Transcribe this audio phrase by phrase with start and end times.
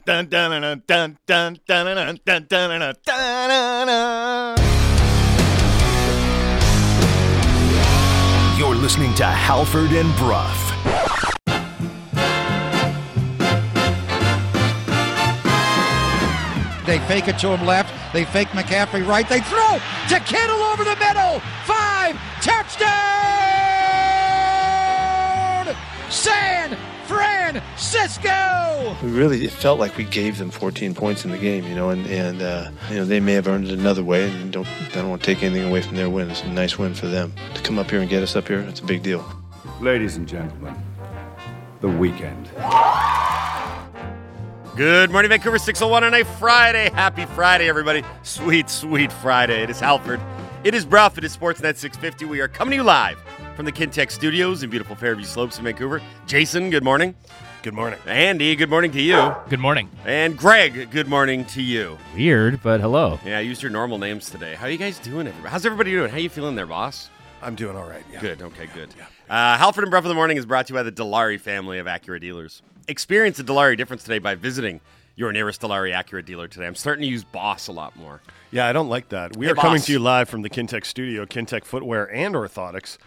[0.00, 4.56] dun dun dun dun dun dun dun dun dun dun dun
[8.58, 10.72] You're listening to Halford and Brough.
[16.86, 17.92] They fake it to him left.
[18.12, 19.28] They fake McCaffrey right.
[19.28, 19.78] They throw
[20.08, 21.40] to Kittle over the middle.
[21.64, 22.92] Five touchdown!
[26.10, 26.76] San
[27.12, 28.96] Francisco.
[29.02, 31.90] we really it felt like we gave them 14 points in the game, you know,
[31.90, 34.94] and and uh, you know they may have earned it another way, and don't I
[34.94, 36.30] don't want to take anything away from their win.
[36.30, 38.60] It's a nice win for them to come up here and get us up here.
[38.60, 39.24] It's a big deal.
[39.80, 40.74] Ladies and gentlemen,
[41.80, 42.50] the weekend.
[44.74, 46.88] Good morning, Vancouver 601 on a Friday.
[46.94, 48.02] Happy Friday, everybody.
[48.22, 49.62] Sweet, sweet Friday.
[49.62, 50.18] It is Halford.
[50.64, 51.10] It is Brough.
[51.16, 52.24] It is Sportsnet 650.
[52.26, 53.18] We are coming to you live
[53.56, 56.00] from the Kintec studios in beautiful Fairview Slopes in Vancouver.
[56.28, 57.16] Jason, good morning.
[57.64, 57.98] Good morning.
[58.06, 59.34] Andy, good morning to you.
[59.48, 59.90] Good morning.
[60.04, 61.98] And Greg, good morning to you.
[62.14, 63.18] Weird, but hello.
[63.24, 64.54] Yeah, I used your normal names today.
[64.54, 65.50] How are you guys doing, everybody?
[65.50, 66.12] How's everybody doing?
[66.12, 67.10] How you feeling there, boss?
[67.42, 68.04] I'm doing all right.
[68.12, 68.20] Yeah.
[68.20, 68.42] Good.
[68.42, 68.90] Okay, good.
[69.28, 71.80] Uh, Halford and Brough in the Morning is brought to you by the Dilawri family
[71.80, 72.62] of Acura dealers.
[72.86, 74.80] Experience the Dilawri difference today by visiting
[75.16, 76.66] your nearest Dilawri Acura dealer today.
[76.68, 78.20] I'm starting to use Boss a lot more.
[78.52, 79.36] Yeah, I don't like that.
[79.36, 82.98] We Hey, are coming to you live from the Kintec studio, Kintec Footwear and Orthotics,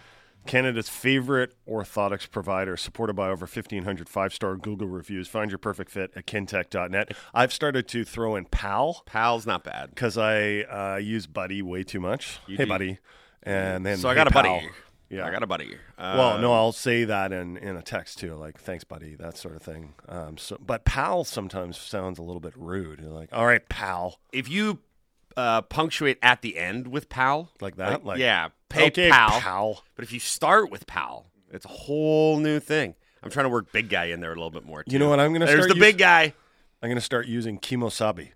[0.47, 5.27] Canada's favorite orthotics provider, supported by over 1,500 five star Google reviews.
[5.27, 7.11] Find your perfect fit at kintec.net.
[7.33, 9.91] I've started to throw in PAL Pal's not bad.
[9.91, 12.39] because I uh, use Buddy way too much.
[12.47, 12.69] You hey, do.
[12.69, 12.99] Buddy.
[13.43, 14.69] And then So I hey, got a buddy.
[15.09, 15.27] Yeah.
[15.27, 15.75] I got a buddy.
[15.99, 19.38] Uh, Well, no, I'll say that in, in a text too, like "thanks, buddy," that
[19.38, 19.93] sort of thing.
[20.09, 22.99] Um, so, but pal sometimes sounds a little bit rude.
[23.01, 24.79] You're like, "All right, pal," if you
[25.38, 28.05] uh, punctuate at the end with Pal, like that.
[28.05, 29.39] Like, yeah, pay okay, pal.
[29.39, 29.83] pal.
[29.95, 32.95] But if you start with Pal, it's a whole new thing.
[33.23, 34.83] I'm trying to work big guy in there a little bit more.
[34.83, 34.91] Too.
[34.94, 36.33] You know what I'm gonna There's start the big guy.
[36.81, 38.30] I'm going to start using kimosabi.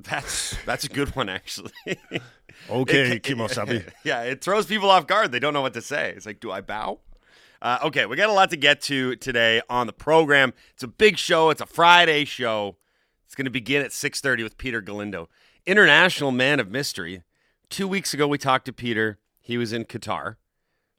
[0.00, 1.72] That's that's a good one actually.
[2.70, 3.88] Okay, It- kimosabi.
[4.04, 5.30] yeah, it throws people off guard.
[5.30, 6.14] They don't know what to say.
[6.16, 7.00] It's like, do I bow?
[7.60, 10.52] Uh, okay, we got a lot to get to today on the program.
[10.72, 11.50] It's a big show.
[11.50, 12.76] It's a Friday show.
[13.26, 15.28] It's going to begin at 6:30 with Peter Galindo,
[15.66, 17.22] international man of mystery.
[17.68, 19.18] Two weeks ago, we talked to Peter.
[19.40, 20.36] He was in Qatar.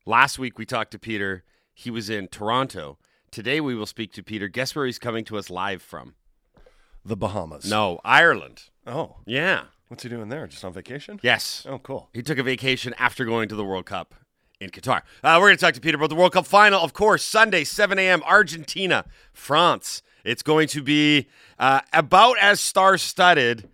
[0.05, 1.43] Last week, we talked to Peter.
[1.73, 2.97] He was in Toronto.
[3.31, 4.47] Today, we will speak to Peter.
[4.47, 6.15] Guess where he's coming to us live from?
[7.05, 7.69] The Bahamas.
[7.69, 8.63] No, Ireland.
[8.85, 9.65] Oh, Yeah.
[9.87, 10.47] what's he doing there?
[10.47, 11.19] Just on vacation?
[11.23, 11.65] Yes.
[11.69, 12.09] Oh, cool.
[12.13, 14.15] He took a vacation after going to the World Cup
[14.59, 15.01] in Qatar.
[15.23, 17.63] Uh, we're going to talk to Peter about the World Cup final, of course, Sunday,
[17.63, 20.01] 7 a.m., Argentina, France.
[20.25, 21.27] It's going to be
[21.59, 23.69] uh, about as star studded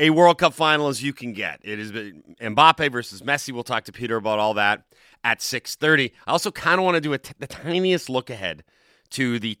[0.00, 1.60] a World Cup final as you can get.
[1.62, 3.52] It is Mbappe versus Messi.
[3.52, 4.82] We'll talk to Peter about all that
[5.22, 6.12] at 6.30.
[6.26, 8.64] I also kind of want to do the tiniest look ahead
[9.10, 9.54] to the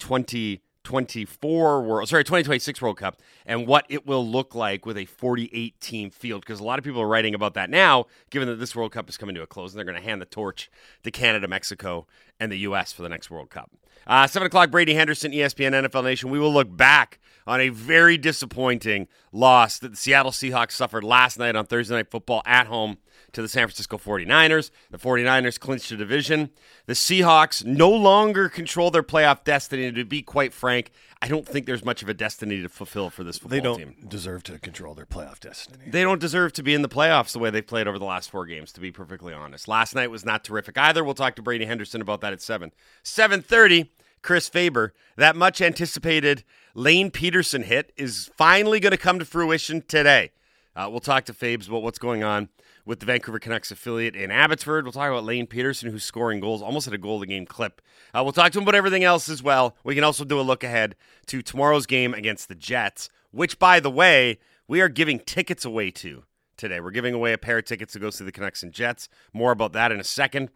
[0.90, 5.80] 2024 World, sorry, 2026 World Cup and what it will look like with a 48
[5.80, 6.40] team field.
[6.40, 9.08] Because a lot of people are writing about that now, given that this World Cup
[9.08, 10.68] is coming to a close and they're going to hand the torch
[11.04, 12.08] to Canada, Mexico,
[12.40, 12.92] and the U.S.
[12.92, 13.70] for the next World Cup.
[14.04, 16.28] Uh, 7 o'clock, Brady Henderson, ESPN NFL Nation.
[16.28, 21.38] We will look back on a very disappointing loss that the Seattle Seahawks suffered last
[21.38, 22.98] night on Thursday Night Football at home
[23.32, 24.70] to the San Francisco 49ers.
[24.90, 26.50] The 49ers clinched the division.
[26.86, 29.86] The Seahawks no longer control their playoff destiny.
[29.86, 30.90] And to be quite frank,
[31.22, 33.62] I don't think there's much of a destiny to fulfill for this football team.
[33.62, 34.08] They don't team.
[34.08, 35.84] deserve to control their playoff destiny.
[35.86, 38.30] They don't deserve to be in the playoffs the way they've played over the last
[38.30, 39.68] four games, to be perfectly honest.
[39.68, 41.04] Last night was not terrific either.
[41.04, 42.72] We'll talk to Brady Henderson about that at 7.
[43.04, 43.88] 7.30,
[44.22, 44.94] Chris Faber.
[45.16, 50.30] That much anticipated Lane Pederson hit is finally going to come to fruition today.
[50.74, 52.48] Uh, we'll talk to Fabes about what's going on
[52.90, 54.84] with the Vancouver Canucks affiliate in Abbotsford.
[54.84, 57.80] We'll talk about Lane Pederson, who's scoring goals, almost at a goal a game clip.
[58.12, 59.76] Uh, we'll talk to him about everything else as well.
[59.84, 60.96] We can also do a look ahead
[61.26, 65.92] to tomorrow's game against the Jets, which, by the way, we are giving tickets away
[65.92, 66.24] to
[66.56, 66.80] today.
[66.80, 69.08] We're giving away a pair of tickets to go see the Canucks and Jets.
[69.32, 70.50] More about that in a second.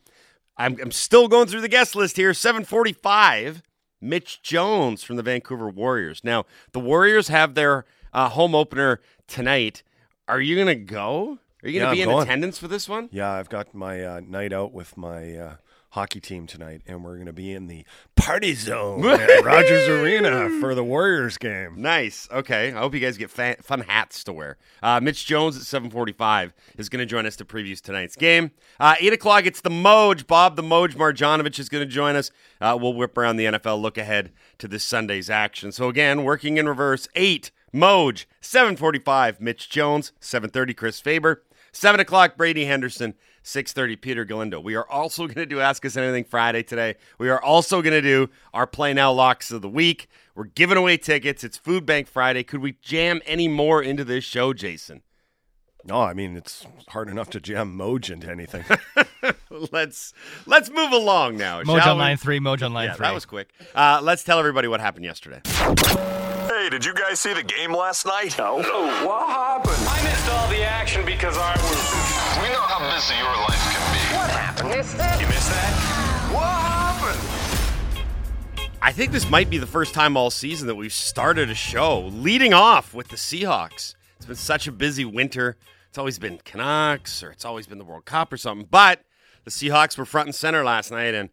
[0.57, 2.35] I'm, I'm still going through the guest list here.
[2.35, 3.63] 745,
[4.01, 6.23] Mitch Jones from the Vancouver Warriors.
[6.25, 9.85] Now, the Warriors have their uh, home opener tonight.
[10.27, 11.39] Are you going to go?
[11.65, 12.29] Are you going to Yeah, be I'm in going.
[12.29, 13.09] attendance for this one?
[13.11, 15.55] Yeah, I've got my uh, night out with my uh,
[15.91, 20.51] hockey team tonight, and we're going to be in the party zone at Rogers Arena
[20.61, 21.81] for the Warriors game.
[21.81, 22.29] Nice.
[22.31, 22.69] Okay.
[22.73, 24.59] I hope you guys get fa- fun hats to wear.
[24.83, 28.51] Uh, Mitch Jones at 745 is going to join us to preview tonight's game.
[28.79, 30.27] Uh, 8 o'clock, it's the Moj.
[30.27, 32.31] Bob the Moj Marjanovich is going to join us.
[32.61, 35.73] Uh, we'll whip around the NFL, look ahead to this Sunday's action.
[35.73, 38.27] So again, working in reverse, 8, Moj.
[38.43, 40.13] 745, Mitch Jones.
[40.21, 41.43] 730, Chris Faber.
[41.75, 43.15] 7 o'clock, Brady Henderson.
[43.45, 44.59] 6.30, Peter Galindo.
[44.59, 46.95] We are also going to do Ask Us Anything Friday today.
[47.19, 50.09] We are also going to do our Play Now Locks of the Week.
[50.35, 51.45] We're giving away tickets.
[51.45, 52.43] It's Food Bank Friday.
[52.43, 55.03] Could we jam any more into this show, Jason?
[55.87, 58.65] No, I mean it's hard enough to jam Moj into anything.
[59.71, 60.15] let's
[60.47, 61.63] let's move along now.
[61.63, 63.05] Moj on line three, Moj on line Yeah, three.
[63.05, 63.51] that was quick.
[63.75, 65.43] Uh, let's tell everybody what happened yesterday.
[65.45, 68.35] Hey, did you guys see the game last night?
[68.39, 68.57] No.
[68.57, 69.77] what happened?
[69.87, 70.64] I missed all the
[71.05, 72.43] action because I was.
[72.43, 74.17] We know how busy your life can be.
[74.17, 74.69] What happened?
[74.71, 75.21] Missed it?
[75.21, 76.31] You missed that?
[76.33, 77.21] What happened?
[78.83, 82.01] I think this might be the first time all season that we've started a show
[82.01, 83.95] leading off with the Seahawks.
[84.17, 85.57] It's been such a busy winter.
[85.89, 88.67] It's always been Canucks or it's always been the World Cup or something.
[88.71, 89.05] But
[89.45, 91.31] the Seahawks were front and center last night and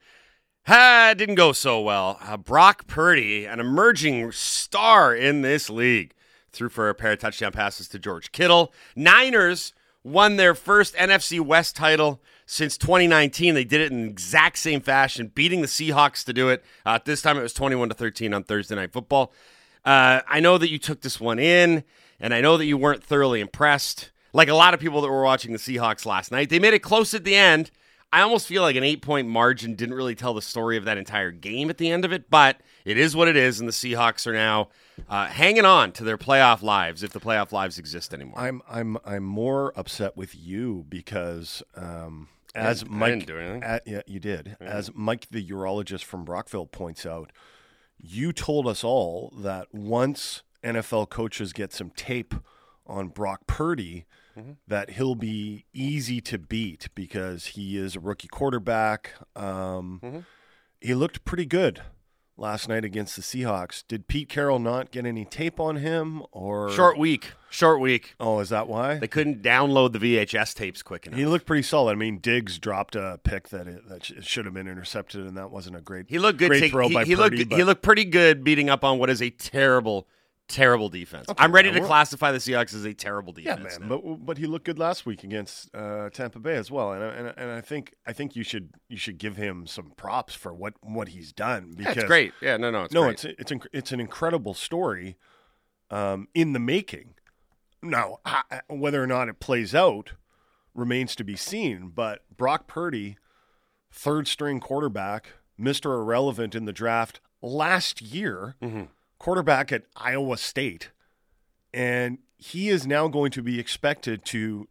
[0.67, 2.17] ah, it didn't go so well.
[2.21, 6.13] Uh, Brock Purdy, an emerging star in this league,
[6.51, 8.73] threw for a pair of touchdown passes to George Kittle.
[8.95, 13.53] Niners won their first NFC West title since 2019.
[13.53, 16.63] They did it in the exact same fashion, beating the Seahawks to do it.
[16.85, 19.31] Uh, this time it was 21 to 13 on Thursday Night Football.
[19.85, 21.83] Uh, I know that you took this one in,
[22.19, 24.11] and I know that you weren't thoroughly impressed.
[24.33, 26.79] Like a lot of people that were watching the Seahawks last night, they made it
[26.79, 27.71] close at the end.
[28.13, 30.97] I almost feel like an eight point margin didn't really tell the story of that
[30.97, 33.73] entire game at the end of it, but it is what it is, and the
[33.73, 34.69] Seahawks are now
[35.09, 38.39] uh, hanging on to their playoff lives if the playoff lives exist anymore.
[38.39, 43.63] I'm I'm I'm more upset with you because um, as Mike, didn't do anything.
[43.63, 44.57] at- yeah, you did.
[44.59, 47.31] As Mike, the urologist from Brockville, points out,
[47.97, 52.33] you told us all that once NFL coaches get some tape
[52.85, 54.05] on Brock Purdy,
[54.41, 54.51] Mm-hmm.
[54.67, 59.11] that he'll be easy to beat because he is a rookie quarterback.
[59.35, 60.19] Um, Mm-hmm.
[60.83, 61.81] He looked pretty good
[62.37, 63.83] last night against the Seahawks.
[63.87, 67.33] Did Pete Carroll not get any tape on him, or Short week.
[67.51, 68.15] Short week.
[68.19, 68.97] Oh, is that why?
[68.97, 71.19] They couldn't download the VHS tapes quick enough.
[71.19, 71.91] He looked pretty solid.
[71.91, 75.37] I mean, Diggs dropped a pick that it, that sh- should have been intercepted, and
[75.37, 76.07] that wasn't a great.
[76.09, 76.49] He looked good.
[76.49, 77.49] Great take- throw he, by he Purdy, looked.
[77.51, 80.07] but- He looked pretty good beating up on what is a terrible,
[80.53, 81.27] terrible defense.
[81.37, 83.59] I'm ready to we're- classify the Seahawks as a terrible defense.
[83.59, 83.89] Yeah, man.
[83.89, 83.97] now.
[83.97, 87.33] But but he looked good last week against uh, Tampa Bay as well, and and,
[87.37, 90.73] and I think I think you should you should give him some props for what
[90.81, 92.33] what he's done Yeah, it's great.
[92.41, 93.23] Yeah, no, no, it's no, great.
[93.25, 95.17] it's it's inc- it's an incredible story
[95.89, 97.15] um, in the making.
[97.83, 100.11] Now, I- whether or not it plays out
[100.75, 101.89] remains to be seen.
[101.93, 103.17] But Brock Purdy,
[103.91, 108.83] third string quarterback, Mister Irrelevant in the draft last year, Mm-hmm.
[109.21, 110.89] Quarterback at Iowa State,
[111.71, 114.67] and he is now going to be expected to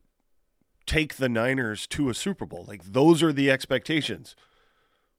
[0.86, 2.64] take the Niners to a Super Bowl.
[2.66, 4.34] Like those are the expectations.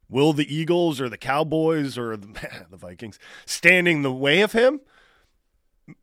[0.09, 2.27] Will the Eagles or the Cowboys or the,
[2.69, 4.81] the Vikings stand in the way of him?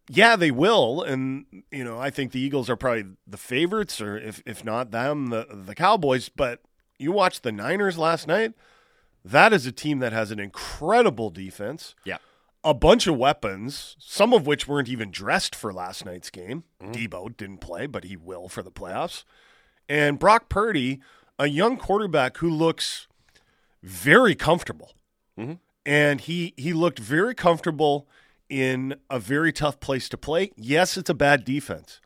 [0.09, 4.17] Yeah, they will, and you know I think the Eagles are probably the favorites, or
[4.17, 6.31] if if not them, the the Cowboys.
[6.31, 6.63] But
[6.99, 8.55] you watched the Niners last night.
[9.23, 12.17] That is a team that has an incredible defense, yeah.
[12.65, 16.65] A bunch of weapons, some of which weren't even dressed for last night's game.
[16.83, 16.93] Mm.
[16.93, 19.25] Deebo didn't play, but he will for the playoffs.
[19.89, 21.01] And Brock Purdy,
[21.39, 23.07] a young quarterback who looks
[23.83, 24.93] very comfortable.
[25.39, 25.55] Mm-hmm.
[25.87, 28.09] And he he looked very comfortable
[28.49, 30.51] in a very tough place to play.
[30.57, 32.01] Yes, it's a bad defense,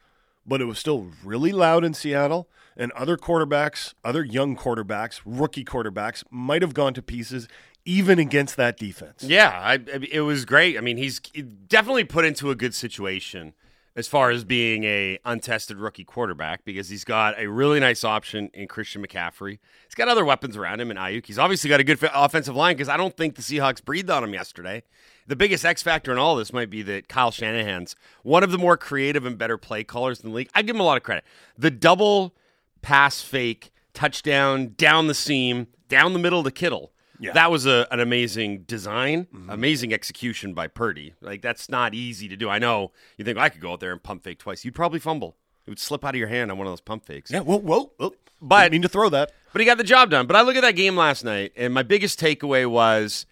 [0.47, 2.49] but it was still really loud in Seattle.
[2.77, 7.47] And other quarterbacks, other young quarterbacks, rookie quarterbacks, might have gone to pieces
[7.85, 9.23] even against that defense.
[9.23, 9.79] Yeah, I,
[10.11, 10.79] it was great.
[10.79, 13.55] I mean, he's definitely put into a good situation
[13.95, 18.51] as far as being a untested rookie quarterback because he's got a really nice option
[18.55, 19.59] in Christian McCaffrey.
[19.85, 21.27] He's got other weapons around him in Aiyuk.
[21.27, 24.25] He's obviously got a good offensive line because I don't think the Seahawks breathed on
[24.25, 24.83] him yesterday.
[25.27, 28.59] The biggest X factor in all this might be that Kyle Shanahan's one of the
[28.59, 30.51] more creative and better play callers in the league.
[30.55, 31.25] I give him a lot of credit.
[31.59, 32.35] The double
[32.81, 36.93] pass fake touchdown down the seam, down the middle to Kittle.
[37.23, 37.33] Yeah.
[37.33, 41.15] That was a, an amazing design, amazing execution by Purdy.
[41.21, 42.49] Like that's not easy to do.
[42.51, 44.65] I know you think I could go out there and pump fake twice.
[44.65, 45.37] You'd probably fumble.
[45.65, 47.31] It would slip out of your hand on one of those pump fakes.
[47.31, 48.13] Yeah, whoa, whoa, whoa.
[48.41, 49.31] But- Didn't mean to throw that.
[49.53, 50.27] But he got the job done.
[50.27, 53.27] But I look at that game last night, and my biggest takeaway was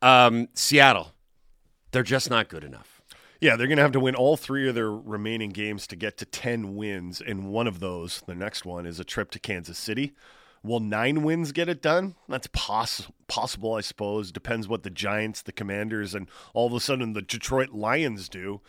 [0.00, 1.12] um, Seattle.
[1.90, 3.02] They're just not good enough.
[3.40, 6.16] Yeah, they're going to have to win all three of their remaining games to get
[6.18, 7.20] to 10 wins.
[7.20, 10.14] And one of those, the next one, is a trip to Kansas City.
[10.64, 12.14] Will nine wins get it done?
[12.26, 14.32] That's poss- possible, I suppose.
[14.32, 18.62] Depends what the Giants, the Commanders, and all of a sudden the Detroit Lions do.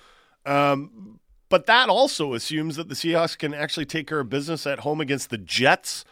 [0.45, 4.79] Um, but that also assumes that the Seahawks can actually take care of business at
[4.79, 6.03] home against the Jets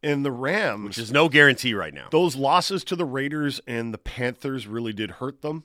[0.00, 0.84] and the Rams.
[0.84, 2.06] Which is no guarantee right now.
[2.12, 5.64] Those losses to the Raiders and the Panthers really did hurt them.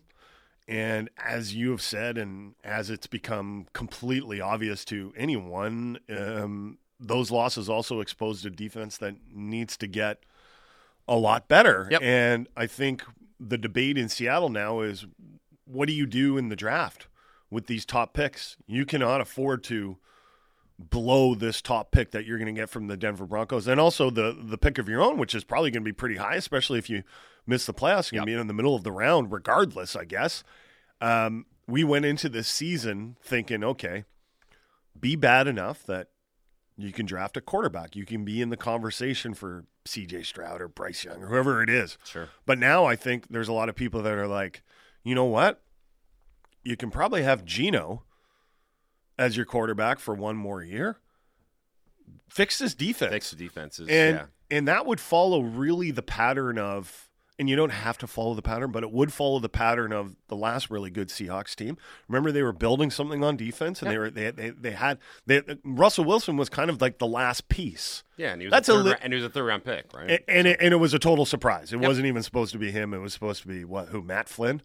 [0.67, 7.31] And as you have said, and as it's become completely obvious to anyone, um, those
[7.31, 10.23] losses also exposed a defense that needs to get
[11.07, 11.87] a lot better.
[11.91, 12.01] Yep.
[12.01, 13.03] And I think
[13.39, 15.05] the debate in Seattle now is
[15.65, 17.07] what do you do in the draft
[17.49, 18.57] with these top picks?
[18.65, 19.97] You cannot afford to
[20.79, 24.09] blow this top pick that you're going to get from the Denver Broncos, and also
[24.09, 26.79] the the pick of your own, which is probably going to be pretty high, especially
[26.79, 27.03] if you
[27.45, 28.11] miss the playoffs.
[28.11, 30.43] You're going to be in the middle of the round, regardless, I guess.
[31.01, 34.05] Um, we went into this season thinking, okay,
[34.99, 36.09] be bad enough that
[36.77, 37.95] you can draft a quarterback.
[37.95, 41.69] You can be in the conversation for CJ Stroud or Bryce Young or whoever it
[41.69, 41.97] is.
[42.05, 42.29] Sure.
[42.45, 44.61] But now I think there's a lot of people that are like,
[45.03, 45.61] you know what?
[46.63, 48.03] You can probably have Geno
[49.17, 50.97] as your quarterback for one more year.
[52.29, 53.11] Fix this defense.
[53.11, 53.87] Fix the defenses.
[53.89, 54.25] and yeah.
[54.55, 57.06] and that would follow really the pattern of
[57.39, 60.15] and you don't have to follow the pattern, but it would follow the pattern of
[60.27, 61.77] the last really good Seahawks team.
[62.07, 65.41] Remember, they were building something on defense, and they were they they, they had they,
[65.63, 68.03] Russell Wilson was kind of like the last piece.
[68.17, 69.63] Yeah, and he was That's a a third li- and he was a third round
[69.63, 70.09] pick, right?
[70.09, 71.71] And, and, it, and it was a total surprise.
[71.73, 71.87] It Yep.
[71.87, 72.93] wasn't even supposed to be him.
[72.93, 74.61] It was supposed to be what who Matt Flynn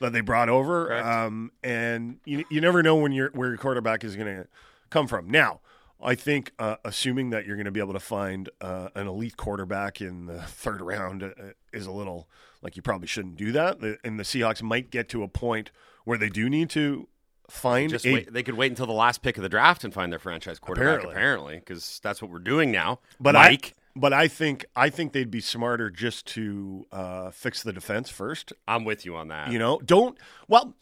[0.00, 0.92] that they brought over.
[0.94, 4.48] Um, and you you never know when your where your quarterback is going to
[4.90, 5.30] come from.
[5.30, 5.60] Now,
[6.02, 9.36] I think uh, assuming that you're going to be able to find uh, an elite
[9.36, 11.30] quarterback in the third round uh,
[11.72, 12.28] is a little
[12.62, 13.80] like you probably shouldn't do that.
[13.80, 15.70] The- And the Seahawks might get to a point
[16.04, 17.08] where they do need to
[17.48, 19.94] find Just a wait, they could wait until the last pick of the draft and
[19.94, 21.04] find their franchise quarterback.
[21.04, 21.56] Apparently.
[21.56, 23.00] Because that's what we're doing now.
[23.20, 27.62] But Mike, I, but I think I think they'd be smarter just to uh, fix
[27.62, 28.52] the defense first.
[28.68, 29.50] I'm with you on that.
[29.52, 30.18] You know, don't.
[30.48, 30.74] Well,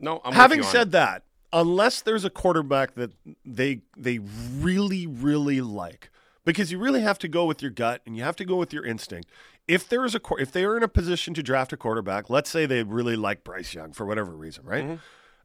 [0.00, 0.90] no, I'm having with you on said it.
[0.92, 3.10] that, unless there's a quarterback that
[3.44, 6.10] they they really really like,
[6.44, 8.72] because you really have to go with your gut and you have to go with
[8.72, 9.30] your instinct.
[9.68, 12.50] If there is a if they are in a position to draft a quarterback, let's
[12.50, 14.98] say they really like Bryce Young for whatever reason, right?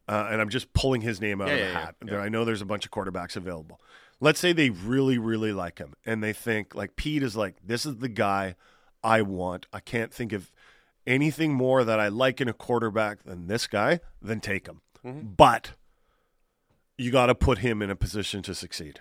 [0.08, 1.58] Uh, and I'm just pulling his name out Mm-hmm.
[1.58, 1.94] Yeah, of the yeah, hat.
[2.02, 3.78] yeah, There, I know there's a bunch of quarterbacks available.
[4.20, 7.84] Let's say they really, really like him, and they think like Pete is like, this
[7.86, 8.56] is the guy
[9.04, 9.66] I want.
[9.72, 10.50] I can't think of
[11.06, 14.00] anything more that I like in a quarterback than this guy.
[14.20, 14.80] Then take him.
[15.04, 15.28] Mm-hmm.
[15.36, 15.72] But
[16.98, 19.00] you got to put him in a position to succeed.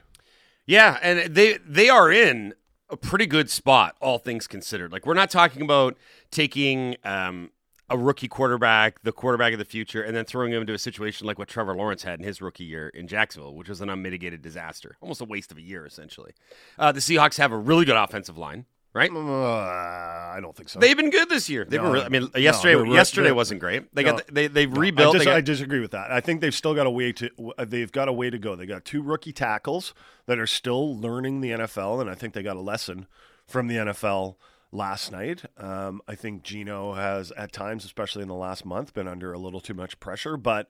[0.65, 2.53] Yeah, and they they are in
[2.89, 4.91] a pretty good spot, all things considered.
[4.91, 5.97] Like we're not talking about
[6.31, 7.51] taking um,
[7.89, 11.25] a rookie quarterback, the quarterback of the future, and then throwing him into a situation
[11.25, 14.41] like what Trevor Lawrence had in his rookie year in Jacksonville, which was an unmitigated
[14.41, 16.33] disaster, almost a waste of a year essentially.
[16.77, 18.65] Uh, the Seahawks have a really good offensive line,
[18.97, 19.11] right?
[19.11, 20.79] Uh, I don't think so.
[20.79, 21.63] They've been good this year.
[21.65, 23.93] They've been really, I mean, yesterday they're yesterday wasn't great.
[23.95, 24.11] They no.
[24.13, 25.15] got the, they they No, rebuilt.
[25.15, 26.11] I, dis- they got- I disagree with that.
[26.11, 27.29] I think they've still got a way to.
[27.65, 28.55] They've got a way to go.
[28.55, 29.93] They got two rookie tackles
[30.25, 33.07] that are still learning the NFL, and I think they got a lesson
[33.45, 34.35] from the NFL
[34.71, 35.43] last night.
[35.57, 39.37] Um, I think Geno has, at times, especially in the last month, been under a
[39.37, 40.35] little too much pressure.
[40.35, 40.67] But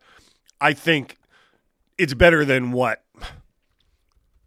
[0.62, 1.18] I think
[1.98, 3.04] it's better than what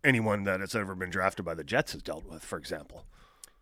[0.05, 2.45] anyone that has ever been drafted by the Jets has dealt with.
[2.45, 3.07] For example,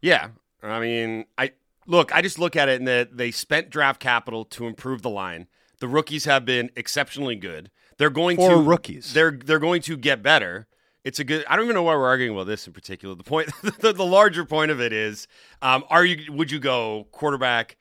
[0.01, 0.29] Yeah,
[0.63, 1.53] I mean, I
[1.87, 2.15] look.
[2.15, 5.47] I just look at it in that they spent draft capital to improve the line.
[5.81, 7.71] The rookies have been exceptionally good.
[7.99, 9.13] They're going For to rookies.
[9.13, 10.67] They're they're going to get better.
[11.05, 11.45] It's a good.
[11.49, 13.15] I don't even know why we're arguing about this in particular.
[13.15, 13.51] The point,
[13.81, 15.27] the, the larger point of it is,
[15.63, 16.33] um, are you?
[16.33, 17.77] Would you go quarterback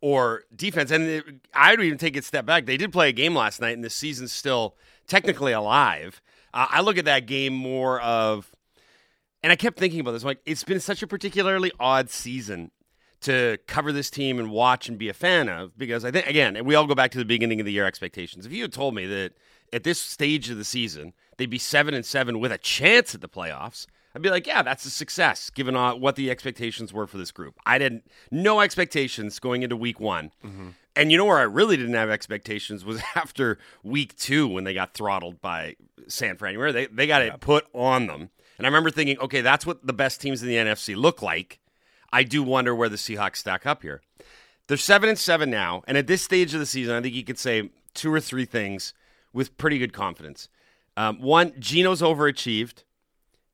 [0.00, 0.90] or defense?
[0.90, 1.24] And it,
[1.54, 2.66] I would even take it a step back.
[2.66, 4.76] They did play a game last night, and the season's still
[5.06, 6.20] technically alive.
[6.54, 8.51] Uh, I look at that game more of
[9.42, 10.24] and I kept thinking about this.
[10.24, 12.70] Like, it's been such a particularly odd season
[13.22, 16.56] to cover this team and watch and be a fan of because I think, again,
[16.56, 18.46] and we all go back to the beginning of the year expectations.
[18.46, 19.32] If you had told me that
[19.72, 23.20] at this stage of the season, they'd be seven and seven with a chance at
[23.20, 27.16] the playoffs, I'd be like, yeah, that's a success given what the expectations were for
[27.16, 27.58] this group.
[27.64, 30.32] I didn't, no expectations going into week one.
[30.44, 30.68] Mm-hmm.
[30.94, 34.74] And you know where I really didn't have expectations was after week two when they
[34.74, 35.76] got throttled by
[36.08, 36.58] San Fran.
[36.58, 38.30] Where they, they got it put on them.
[38.62, 41.58] And I remember thinking, okay, that's what the best teams in the NFC look like.
[42.12, 44.02] I do wonder where the Seahawks stack up here.
[44.68, 47.24] They're seven and seven now, and at this stage of the season, I think you
[47.24, 48.94] could say two or three things
[49.32, 50.48] with pretty good confidence.
[50.96, 52.84] Um, one, Geno's overachieved.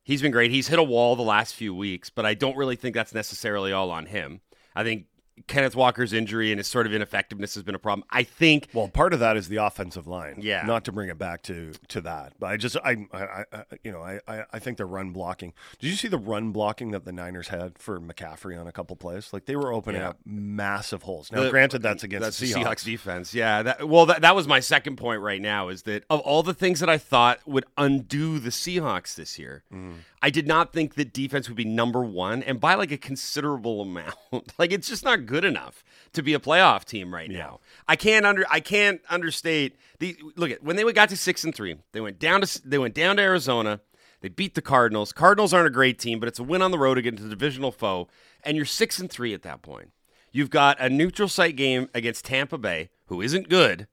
[0.05, 0.51] He's been great.
[0.51, 3.73] He's hit a wall the last few weeks, but I don't really think that's necessarily
[3.73, 4.43] all on him.
[4.77, 5.07] I think
[5.47, 8.05] Kenneth Walker's injury and his sort of ineffectiveness has been a problem.
[8.11, 10.37] I think Well, part of that is the offensive line.
[10.41, 10.65] Yeah.
[10.67, 13.93] Not to bring it back to to that, but I just I I, I you
[13.93, 15.53] know I, I I think the run blocking.
[15.79, 18.97] Did you see the run blocking that the Niners had for McCaffrey on a couple
[18.97, 19.33] plays?
[19.33, 20.11] Like they were opening Yeah.
[20.11, 21.31] up massive holes.
[21.33, 22.65] Now, The- granted, that's against that's the Seahawks.
[22.65, 23.35] Seahawks defense.
[23.35, 23.63] Yeah.
[23.63, 26.55] That, well, that, that was my second point right now is that of all the
[26.55, 29.95] things that I thought would undo the Seahawks this year, Mm.
[30.21, 33.83] I did not think that defense would be number one and by like a considerable
[33.83, 34.15] amount.
[34.59, 37.61] like it's just not good enough to be a playoff team right now.
[37.87, 41.55] I can't under I can't understate the look at when they got to six and
[41.55, 43.81] three, they went down to they went down to Arizona.
[44.21, 45.13] They beat the Cardinals.
[45.13, 47.71] Cardinals aren't a great team, but it's a win on the road against a divisional
[47.71, 48.09] foe,
[48.43, 49.93] and you're six and three at that point.
[50.33, 53.87] You've got a neutral site game against Tampa Bay, who isn't good,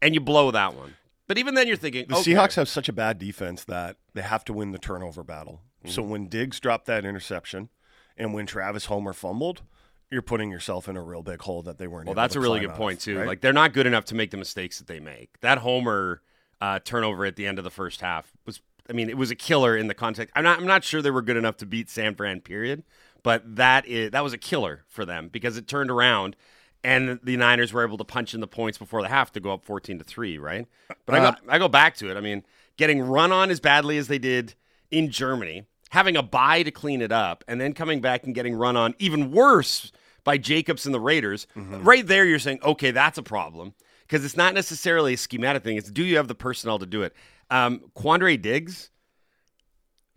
[0.00, 0.94] and you blow that one.
[1.28, 2.32] But even then, you're thinking The okay.
[2.32, 5.60] Seahawks have such a bad defense that they have to win the turnover battle.
[5.84, 5.90] Mm-hmm.
[5.90, 7.68] So when Diggs dropped that interception
[8.16, 9.62] and when Travis Homer fumbled,
[10.10, 12.06] you're putting yourself in a real big hole that they weren't.
[12.06, 13.18] Well, that's a really good point of, too.
[13.18, 13.26] right?
[13.26, 15.38] Like they're not good enough to make the mistakes that they make.
[15.40, 16.22] That Homer
[16.60, 19.36] uh, turnover at the end of the first half was, I mean, it was a
[19.36, 20.32] killer in the context.
[20.34, 22.40] I'm not, I'm not sure they were good enough to beat San Fran.
[22.40, 22.84] Period.
[23.22, 26.36] But that is that was a killer for them because it turned around,
[26.84, 29.52] and the Niners were able to punch in the points before the half to go
[29.52, 30.38] up 14 to three.
[30.38, 30.66] Right.
[31.06, 32.16] But I Uh, go I go back to it.
[32.16, 32.44] I mean,
[32.76, 34.54] getting run on as badly as they did
[34.90, 38.54] in Germany, having a bye to clean it up, and then coming back and getting
[38.54, 39.90] run on even worse
[40.24, 41.46] by Jacobs and the Raiders.
[41.56, 43.74] Right there, you're saying, okay, that's a problem
[44.06, 45.76] because it's not necessarily a schematic thing.
[45.76, 47.14] It's do you have the personnel to do it?
[47.50, 48.90] Um, Quandre Diggs,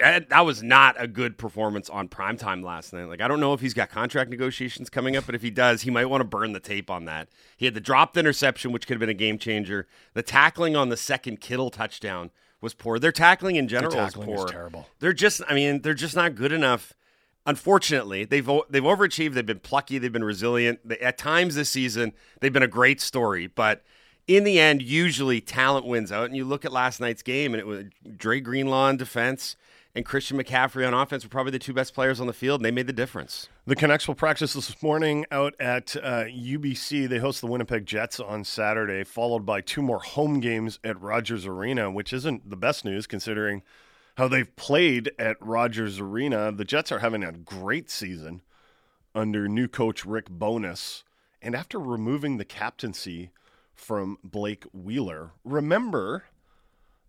[0.01, 3.05] that, that was not a good performance on primetime last night.
[3.05, 5.83] Like, I don't know if he's got contract negotiations coming up, but if he does,
[5.83, 7.29] he might want to burn the tape on that.
[7.55, 9.87] He had the dropped interception, which could have been a game changer.
[10.13, 12.31] The tackling on the second Kittle touchdown
[12.61, 12.99] was poor.
[12.99, 14.47] Their tackling in general tackling is is poor.
[14.47, 14.87] terrible.
[14.99, 16.93] They're just, I mean, they're just not good enough.
[17.45, 19.33] Unfortunately, they've they've overachieved.
[19.33, 19.97] They've been plucky.
[19.97, 20.79] They've been resilient.
[20.85, 23.83] They, at times this season, they've been a great story, but
[24.27, 26.25] in the end, usually talent wins out.
[26.25, 29.55] And you look at last night's game, and it was Dre Greenlaw on defense
[29.93, 32.65] and Christian McCaffrey on offense were probably the two best players on the field, and
[32.65, 33.49] they made the difference.
[33.65, 37.09] The Canucks will practice this morning out at uh, UBC.
[37.09, 41.45] They host the Winnipeg Jets on Saturday, followed by two more home games at Rogers
[41.45, 43.63] Arena, which isn't the best news considering
[44.17, 46.51] how they've played at Rogers Arena.
[46.51, 48.41] The Jets are having a great season
[49.13, 51.03] under new coach Rick Bowness.
[51.41, 53.31] And after removing the captaincy
[53.73, 56.25] from Blake Wheeler, remember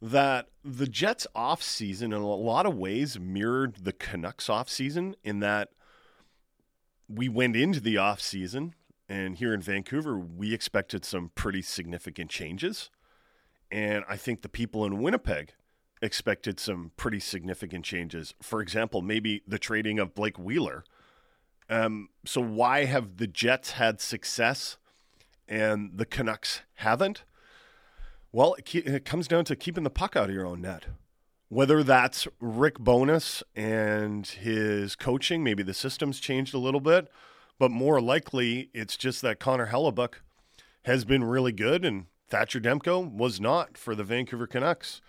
[0.02, 5.14] that the Jets off season in a lot of ways mirrored the Canucks off season
[5.22, 5.70] in that
[7.08, 8.74] we went into the off season
[9.08, 12.90] and here in Vancouver we expected some pretty significant changes
[13.70, 15.54] and I think the people in Winnipeg
[16.02, 18.34] expected some pretty significant changes.
[18.42, 20.84] For example, maybe the trading of Blake Wheeler.
[21.70, 24.76] Um, so why have the Jets had success
[25.48, 27.22] and the Canucks haven't?
[28.32, 30.86] Well, it, ke- it comes down to keeping the puck out of your own net.
[31.48, 37.08] Whether that's Rick Bowness and his coaching, maybe the system's changed a little bit,
[37.58, 40.14] but more likely it's just that Connor Hellebuyck
[40.84, 45.02] has been really good and Thatcher Demko was not for the Vancouver Canucks.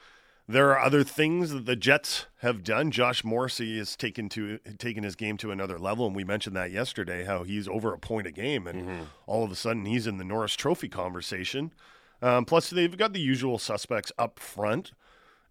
[0.46, 2.92] There are other things that the Jets have done.
[2.92, 6.72] Josh Morrissey has taken to taken his game to another level, and we mentioned that
[6.72, 7.24] yesterday.
[7.24, 9.04] How he's over a point a game, and mm-hmm.
[9.26, 11.72] all of a sudden he's in the Norris Trophy conversation.
[12.24, 14.94] Um, plus, they've got the usual suspects up front,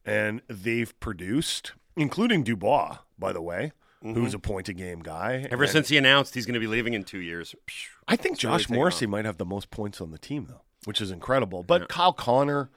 [0.06, 5.46] and they've produced, including Dubois, by the way, who's a point a game guy.
[5.50, 7.54] Ever And since he announced he's going to be leaving in two years,
[8.08, 10.62] I think really Josh taken Morrissey might have the most points on the team, though,
[10.84, 11.62] which is incredible.
[11.62, 12.70] But Kyle Connor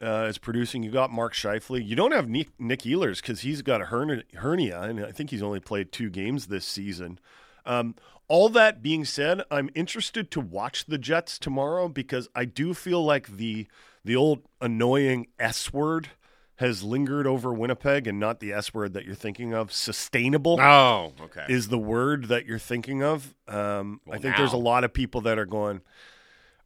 [0.00, 0.82] uh, is producing.
[0.82, 1.86] You got Mark Scheifele.
[1.86, 5.28] You don't have Nick, Nick Ehlers because he's got a hernia, hernia, and I think
[5.28, 7.20] he's only played two games this season.
[7.66, 7.94] Um,
[8.32, 13.04] all that being said, I'm interested to watch the Jets tomorrow because I do feel
[13.04, 13.66] like the
[14.06, 16.08] the old annoying S word
[16.56, 19.70] has lingered over Winnipeg, and not the S word that you're thinking of.
[19.70, 23.34] Sustainable oh, okay, is the word that you're thinking of.
[23.46, 25.82] Um, I Well, think there's a lot of people that are going,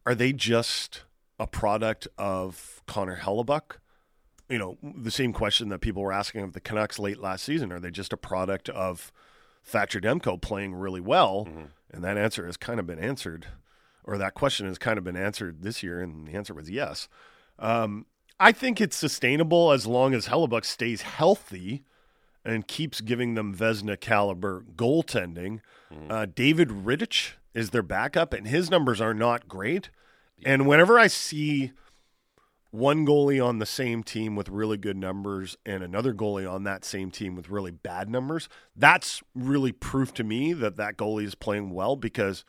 [0.06, 1.02] are they just
[1.36, 3.78] a product of Connor Hellebuyck?
[4.48, 7.72] You know, the same question that people were asking of the Canucks late last season.
[7.72, 9.10] Are they just a product of
[9.66, 11.46] Thatcher Demko playing really well?
[11.48, 11.64] Mm-hmm.
[11.92, 13.46] And that answer has kind of been answered,
[14.04, 17.08] or that question has kind of been answered this year, and the answer was yes.
[17.58, 18.06] Um,
[18.38, 21.84] I think it's sustainable as long as Hellebuyck stays healthy
[22.44, 25.60] and keeps giving them Vezina caliber goaltending.
[26.10, 29.90] Uh, David Rittich is their backup, and his numbers are not great.
[30.44, 31.72] And whenever I see
[32.76, 36.84] one goalie on the same team with really good numbers and another goalie on that
[36.84, 41.34] same team with really bad numbers, that's really proof to me that that goalie is
[41.34, 42.44] playing well because,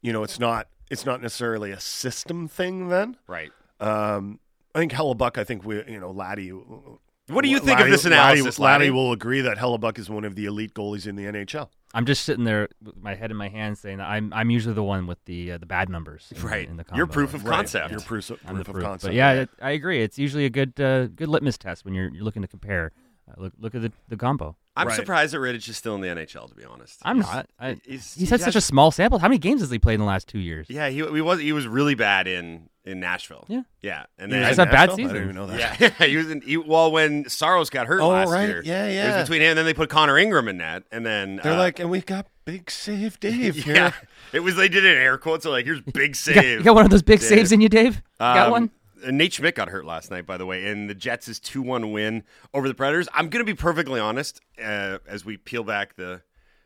[0.00, 2.88] you know, it's not it's not necessarily a system thing.
[2.88, 3.50] Then right.
[3.78, 4.40] um,
[4.74, 5.36] I think Hellebuyck.
[5.36, 6.50] I think we, you know, Laddie.
[6.50, 8.90] What do you think of this analysis, Laddie, Laddie Laddie?
[8.90, 11.68] will agree that Hellebuyck is one of the elite goalies in the NHL.
[11.94, 14.74] I'm just sitting there with my head in my hands saying that I'm I'm usually
[14.74, 16.32] the one with the uh, the bad numbers.
[16.36, 16.68] In, Right.
[16.68, 17.56] In the You're proof of Right.
[17.56, 17.90] concept.
[17.90, 18.84] You're proof, I'm proof of proof.
[18.84, 19.08] concept.
[19.10, 20.02] But yeah, it- I agree.
[20.02, 22.92] It's usually a good uh, good litmus test when you're, you're looking to compare.
[23.30, 24.56] Uh, look look at the, the combo.
[24.76, 24.96] I'm Right.
[24.96, 26.48] surprised that Rittich is still in the NHL.
[26.48, 27.46] To be honest, I'm He's- not.
[27.58, 29.18] I, he's- he's he had such a small sample.
[29.18, 30.66] How many games has he played in the last two years?
[30.70, 33.44] Yeah, he, he was he was really bad in in Nashville.
[33.48, 33.62] Yeah.
[33.82, 35.04] yeah, and He then was That's in a bad Nashville?
[35.04, 35.80] I didn't even know that.
[35.80, 36.40] Yeah, he was in.
[36.40, 38.48] He, well, when Saros got hurt Oh, last right.
[38.48, 40.84] year, Yeah, yeah, It was between him, and then they put Connor Ingram in that,
[40.90, 43.56] and then They're uh, like, and we've got Big save, Dave.
[43.64, 43.74] Here.
[43.74, 43.92] Yeah,
[44.32, 44.56] it was.
[44.56, 45.42] They did it in air quotes.
[45.44, 46.58] So like, here's big You got, save.
[46.60, 47.28] you got one of those big Dave.
[47.28, 47.96] saves in you, Dave?
[47.96, 48.70] You got Um, one?
[49.06, 51.92] uh, Nate Schmidt got hurt last night, by the way, and the Jets' 2 1
[51.92, 52.24] win
[52.54, 53.06] over the Predators.
[53.12, 56.22] I'm going to be perfectly honest uh, as we peel back the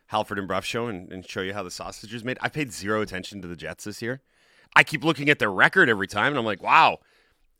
[0.07, 2.37] Halford and Brough show and, and show you how the sausage is made.
[2.41, 4.21] I paid zero attention to the Jets this year.
[4.75, 6.99] I keep looking at their record every time, and I'm like, wow.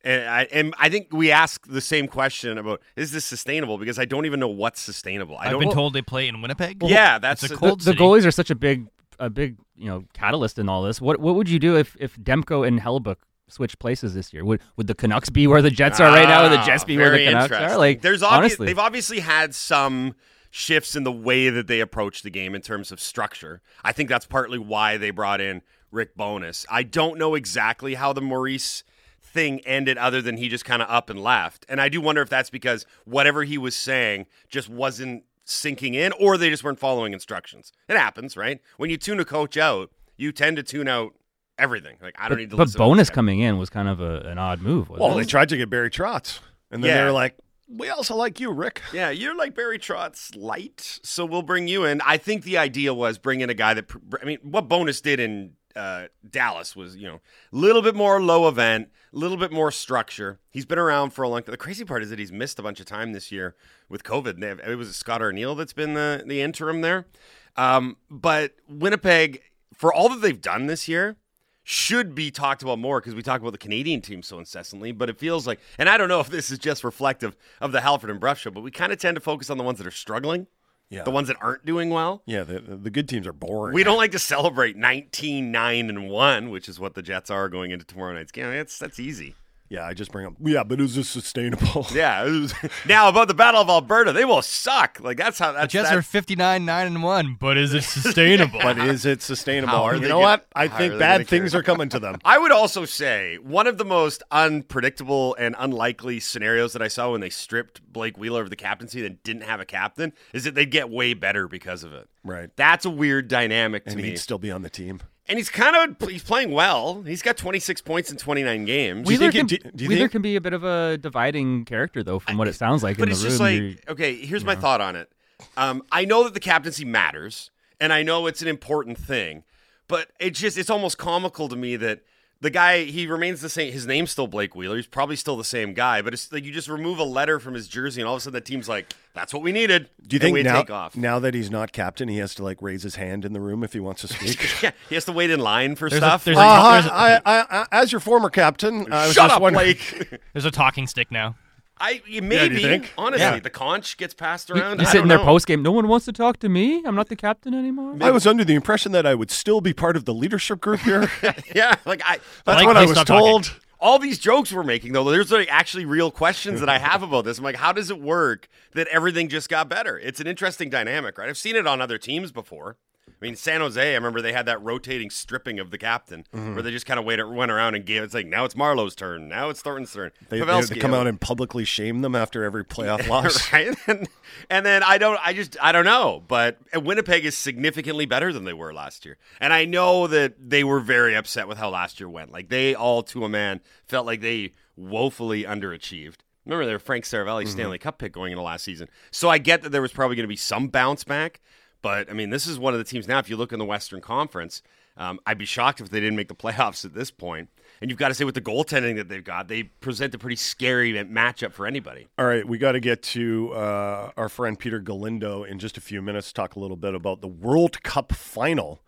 [0.06, 3.78] And I, and I think we ask the same question about is this sustainable?
[3.78, 5.38] Because I don't even know what's sustainable.
[5.38, 6.84] I I've don't been told they play in Winnipeg.
[6.84, 8.00] Yeah, that's it's a the- cold the city.
[8.00, 8.88] goalies are such a big
[9.20, 11.00] a big you know catalyst in all this.
[11.00, 13.16] What what would you do if if Demko and Hellebuyck
[13.48, 14.44] switch places this year?
[14.44, 16.84] Would would the Canucks be where the Jets are right now, or the Ah, Jets
[16.84, 17.78] be where the Canucks are?
[17.78, 20.16] Like there's obvi- honestly, they've obviously had some
[20.52, 23.62] shifts in the way that they approach the game in terms of structure.
[23.86, 25.62] I think that's partly why they brought in
[25.94, 26.66] Rick Bowness.
[26.70, 28.84] I don't know exactly how the Maurice
[29.22, 31.66] thing ended other than he just kind of up and left.
[31.70, 36.12] And I do wonder if that's because whatever he was saying just wasn't sinking in
[36.14, 37.72] or they just weren't following instructions.
[37.88, 38.62] It happens, right?
[38.78, 41.14] When you tune a coach out, you tend to tune out
[41.58, 41.98] everything.
[42.02, 44.20] Like I don't need to but, but to Bowness coming in was kind of a,
[44.22, 44.90] an odd move.
[44.90, 45.24] Wasn't Well, it?
[45.24, 46.40] they tried to get Barry Trotz,
[46.72, 46.98] and then Yeah.
[47.00, 47.36] they were like,
[47.68, 51.86] "We also like you, Rick." Yeah, you're like Barry Trotz light, so we'll bring you
[51.86, 52.02] in.
[52.06, 53.86] I think the idea was bring in a guy that,
[54.22, 57.16] I mean, what Bowness did in uh, Dallas was, you know,
[57.52, 60.40] a little bit more low event, a little bit more structure.
[60.50, 61.52] He's been around for a long time.
[61.52, 63.56] The crazy part is that he's missed a bunch of time this year
[63.90, 64.42] with COVID.
[64.44, 67.08] Have- It was Scott Arniel that's been the, the interim there.
[67.56, 69.42] Um, but Winnipeg,
[69.76, 71.18] for all that they've done this year,
[71.66, 74.92] should be talked about more because we talk about the Canadian team so incessantly.
[74.92, 77.82] But it feels like, and I don't know if this is just reflective of the
[77.82, 79.88] Halford and Brough show, but we kind of tend to focus on the ones that
[79.88, 80.48] are struggling,
[80.94, 82.22] Yeah, the ones that aren't doing well.
[82.26, 82.44] yeah.
[82.44, 83.74] The, the good teams are boring.
[83.74, 87.50] We don't like to celebrate 19 9 and 1, which is what the Jets are
[87.50, 88.50] going into tomorrow night's game.
[88.52, 89.36] That's that's easy.
[89.74, 90.34] Yeah, I just bring up.
[90.40, 91.88] Yeah, but is this sustainable?
[91.94, 92.24] Yeah.
[92.26, 92.54] was-
[92.88, 95.00] now about the Battle of Alberta, they will suck.
[95.02, 97.84] Like that's how The that's Jets that- are 59 9 and 1, but is it
[97.84, 98.60] sustainable?
[98.62, 99.74] but is it sustainable?
[99.74, 100.46] How you know gonna- what?
[100.56, 102.18] I think bad things carry- are coming to them.
[102.26, 107.12] I would also say one of the most unpredictable and unlikely scenarios that I saw
[107.12, 110.54] when they stripped Blake Wheeler of the captaincy and didn't have a captain is that
[110.56, 112.08] they'd get way better because of it.
[112.24, 112.50] Right.
[112.56, 114.10] That's a weird dynamic to And me.
[114.10, 115.02] he'd still be on the team.
[115.28, 117.02] And he's kind of he's playing well.
[117.04, 119.00] He's got 26 points in 29 games.
[119.10, 120.64] you Wheeler, think can, it- do- do you Wheeler think- can be a bit of
[120.64, 123.70] a dividing character, though, from what it sounds like but in it's the just room.
[123.70, 125.10] like okay here's my thought on it
[125.58, 129.44] um, i know that the captaincy matters and i know it's an important thing
[129.88, 132.00] but it's just it's almost comical to me that
[132.44, 134.76] the guy he remains the same his name's still blake wheeler.
[134.76, 137.56] He's probably still the same guy but it's like you just remove a letter from
[137.56, 139.90] his jersey and all of a sudden the team's like that's what we needed.
[140.08, 140.96] Do you think we now, take off.
[140.96, 143.64] now that he's not captain, he has to like raise his hand in the room
[143.64, 144.62] if he wants to speak?
[144.62, 146.24] yeah he has to wait in line for There's a- stuff?
[146.26, 149.16] there's Uh, a- hi, there's a- I, I, I, as your former captain, I was
[149.16, 150.20] shut just up wondering- blake!
[150.34, 151.36] There's a talking stick now.
[151.80, 152.94] I maybe think?
[152.98, 153.40] honestly Yeah.
[153.40, 155.62] the conch gets passed around you I sit in their post game.
[155.64, 156.84] No one wants to talk to me.
[156.86, 157.96] I'm not the captain anymore.
[158.02, 160.82] I was under the impression that I would still be part of the leadership group
[160.82, 161.10] here.
[161.56, 163.26] yeah like i That's Like, what I was stop talking.
[163.26, 163.60] told.
[163.80, 167.26] all these jokes we're making though there's like actually real questions that i have about
[167.26, 170.70] this i'm like how does it work that everything just got better it's an interesting
[170.70, 172.78] dynamic right i've seen it on other teams before
[173.24, 176.56] i mean san jose i remember they had that rotating stripping of the captain Mm-hmm.
[176.56, 178.96] where they just kind of waited, went around and gave it's like now it's marleau's
[178.96, 179.28] turn.
[179.28, 180.12] Now it's thornton's turn.
[180.30, 183.54] They, they, Pavelski, they come out and publicly shame them after every playoff loss.
[183.54, 183.76] right?
[183.88, 184.08] And,
[184.50, 188.46] and then i don't i just i don't know but winnipeg is significantly better than
[188.46, 189.18] they were last year.
[189.40, 192.32] And i know that they were very upset with how last year went.
[192.32, 196.18] Like they all to a man felt like they woefully underachieved.
[196.46, 198.88] Remember they were frank Seravalli stanley cup pick going into last season.
[199.12, 201.42] So i get that there was probably going to be some bounce back
[201.84, 203.66] but i mean this is one of the teams now if you look in the
[203.66, 204.64] western conference
[204.98, 207.50] um, i'd be shocked if they didn't make the playoffs at this point.
[207.80, 210.36] and you've got to say with the goaltending that they've got they present a pretty
[210.36, 214.80] scary matchup for anybody All right, we got to get to uh, our friend Peter
[214.80, 216.32] Galindo in just a few minutes.
[216.34, 218.82] Talk a little bit about the World Cup final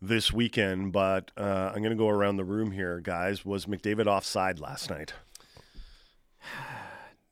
[0.00, 0.92] this weekend.
[0.92, 3.44] But uh, I'm going to go around the room here, guys.
[3.44, 5.12] Was McDavid offside last night?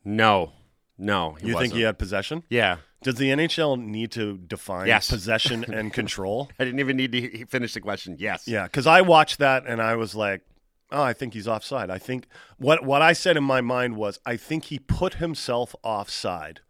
[0.05, 0.51] No,
[0.99, 1.35] no.
[1.35, 2.43] He you think he had possession?
[2.49, 5.11] Yeah, Does the NHL need to define Yes.
[5.11, 6.51] possession and control?
[6.59, 8.17] I didn't even need to finish the question.
[8.19, 8.47] Yes.
[8.47, 10.43] Yeah, because I watched that and I was like,
[10.91, 11.91] oh, I think he's offside.
[11.91, 12.27] I think
[12.59, 16.61] what what I said in my mind was, I think he put himself offside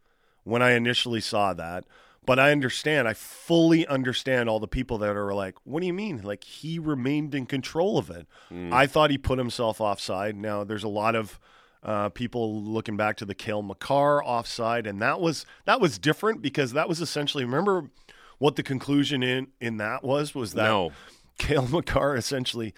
[0.44, 1.84] when I initially saw that.
[2.24, 5.92] But I understand, I fully understand all the people that are like, what do you
[5.92, 6.22] mean?
[6.22, 8.28] Like he remained in control of it.
[8.48, 8.72] Mm.
[8.72, 10.36] I thought he put himself offside.
[10.36, 11.40] Now there's a lot of
[11.82, 16.40] uh, people looking back to the Cale Makar offside, and that was that was different
[16.42, 17.90] because that was essentially remember
[18.38, 20.92] what the conclusion in in that was was that No.
[21.38, 22.72] Cale Makar essentially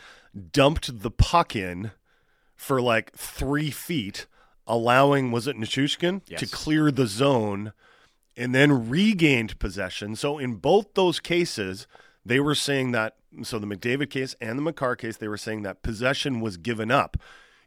[0.53, 1.91] dumped the puck in
[2.57, 4.27] for like three feet,
[4.67, 6.41] allowing was it Nichushkin Yes.
[6.41, 7.73] to clear the zone
[8.37, 10.17] and then regained possession.
[10.17, 11.87] So in both those cases,
[12.25, 13.17] they were saying that.
[13.43, 16.91] So the McDavid case and the Makar case, they were saying that possession was given
[16.91, 17.17] up.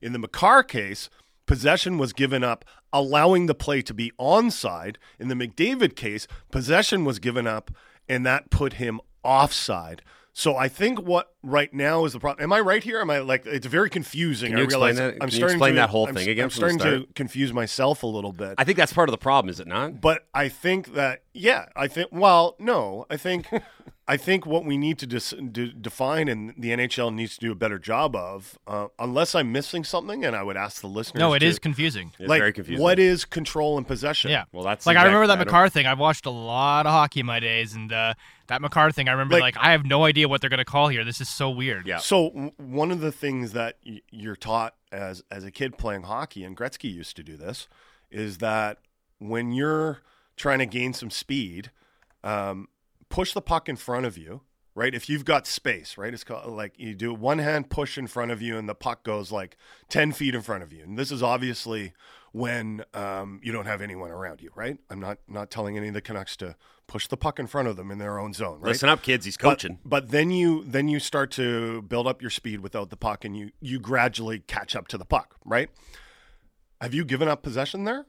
[0.02, 1.10] In the Makar case,
[1.48, 4.98] possession was given up, allowing the play to be onside.
[5.20, 7.72] In the McDavid case, possession was given up,
[8.08, 10.04] and that put him offside.
[10.34, 12.44] So I think what right now is the problem.
[12.44, 13.00] Am I right here?
[13.00, 14.50] Am I like it's very confusing?
[14.50, 15.14] Can you I explain that?
[15.16, 17.52] I'm Can you starting explain to, that whole I'm, thing again I'm starting to confuse
[17.52, 18.54] myself a little bit.
[18.60, 20.00] I think that's part of the problem, is it not?
[20.00, 23.48] But I think that yeah, I think well, no, I think
[24.10, 27.52] I think what we need to dis- de- define and the NHL needs to do
[27.52, 31.20] a better job of, uh, unless I'm missing something, and I would ask the listeners.
[31.20, 32.14] No, it to, is confusing.
[32.18, 32.82] It's like very confusing.
[32.82, 34.32] what is control and possession?
[34.32, 34.46] Yeah.
[34.54, 35.86] Well, that's like I remember that I Makar thing.
[35.88, 38.14] I've watched a lot of hockey in my days, and uh,
[38.48, 39.10] that Makar thing.
[39.10, 41.04] I remember Like- like, I have no idea what they're going to call here.
[41.04, 41.86] This is so weird.
[41.86, 41.98] Yeah.
[41.98, 46.04] So w- one of the things that y- you're taught as as a kid playing
[46.04, 47.68] hockey, and Gretzky used to do this,
[48.10, 48.78] is that
[49.20, 50.00] when you're
[50.38, 51.72] trying to gain some speed,
[52.24, 52.70] um,
[53.10, 54.42] push the puck in front of you.
[54.76, 58.06] Right, if you've got space, right, it's called like you do one hand push in
[58.06, 59.58] front of you, and the puck goes like
[59.90, 60.84] ten feet in front of you.
[60.84, 61.94] And this is obviously
[62.32, 64.78] when um, you don't have anyone around you, right?
[64.92, 67.76] I'm not not telling any of the Canucks to push the puck in front of
[67.76, 68.70] them in their own zone, right?
[68.70, 69.26] Listen up, kids.
[69.26, 69.80] He's But- coaching.
[69.84, 73.36] But, then you then you start to build up your speed without the puck, and
[73.36, 75.72] you you gradually catch up to the puck, right?
[76.80, 78.06] Have you given up possession there?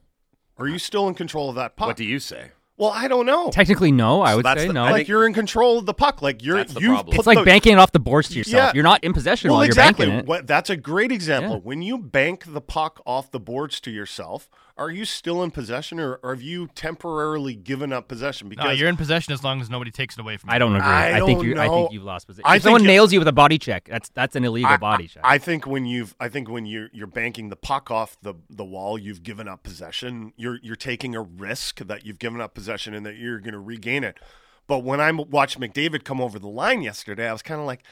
[0.58, 1.86] Or are you still in control of that puck?
[1.86, 2.50] what do you say?
[2.78, 3.50] Well, I don't know.
[3.50, 4.22] Technically, no.
[4.22, 4.84] I So would that's say the- no.
[4.84, 6.22] I like think- you're in control of the puck.
[6.22, 7.14] Like you're That's the you've problem.
[7.16, 8.54] put it's like the- banking it off the boards to yourself.
[8.68, 8.72] Yeah.
[8.74, 10.06] You're not in possession Well, while exactly.
[10.06, 10.28] you're banking it.
[10.28, 11.54] What, that's a great example.
[11.54, 11.60] Yeah.
[11.62, 15.98] When you bank the puck off the boards to yourself, are you still in possession,
[16.00, 18.48] or, or have you temporarily given up possession?
[18.48, 20.54] Because No, you're in possession as long as nobody takes it away from you.
[20.54, 20.86] I don't agree.
[20.86, 21.58] I I, think don't you.
[21.58, 21.74] I know.
[21.74, 22.44] think you've lost possession.
[22.48, 24.70] I if someone think you- nails you with a body check, that's that's an illegal
[24.70, 25.22] I- body check.
[25.24, 28.64] I think when you've, I think when you're you're banking the puck off the the
[28.64, 30.32] wall, you've given up possession.
[30.36, 33.60] You're you're taking a risk that you've given up possession and that you're going to
[33.60, 34.18] regain it.
[34.66, 37.82] But when I watched McDavid come over the line yesterday, I was kind of like,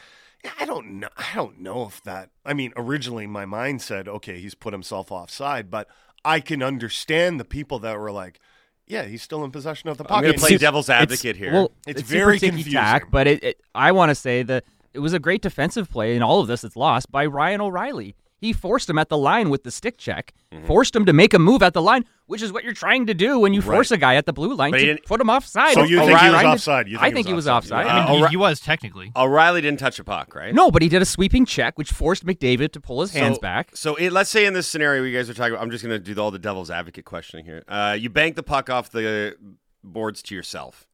[0.61, 2.29] I don't know, I don't know if that.
[2.45, 5.89] I mean, originally my mind said, okay, he's put himself offside, but
[6.27, 8.41] I can understand the people that were like,
[8.87, 10.19] yeah, he's still in possession of the puck.
[10.19, 11.53] I'm going to play it's- devil's It's- advocate here.
[11.53, 13.11] Well, It's it's, very super ticky-tack, confusing.
[13.11, 16.23] but it, it, I want to say that it was a great defensive play in
[16.23, 16.65] all of this.
[16.65, 18.15] It's lost by Ryan O'Reilly.
[18.39, 20.67] He forced him at the line with the stick check, Mm-hmm.
[20.67, 23.15] forced him to make a move at the line, which is what you're trying to
[23.15, 25.29] do when you force a guy at the blue line But to didn't- put him
[25.29, 25.75] offside.
[25.75, 26.89] So you what think he was trying offside?
[26.89, 27.87] You I think he think was he was offside?
[27.87, 27.87] offside.
[27.87, 29.13] I I mean, mean, O'Re- he, he was technically.
[29.17, 30.55] O'Reilly didn't touch a puck, right?
[30.55, 33.41] no, but he did a sweeping check, which forced McDavid to pull his hands so,
[33.41, 33.71] back.
[33.77, 36.01] So it, let's say in this scenario you guys are talking about, I'm just going
[36.03, 37.65] to do all the devil's advocate questioning here.
[37.69, 39.37] Uh, you bank the puck off the
[39.83, 40.87] boards to yourself.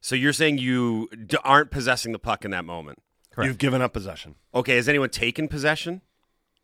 [0.00, 2.98] So you're saying you d- aren't possessing the puck in that moment.
[3.40, 4.36] You've given up possession.
[4.54, 6.02] Okay, has anyone taken possession?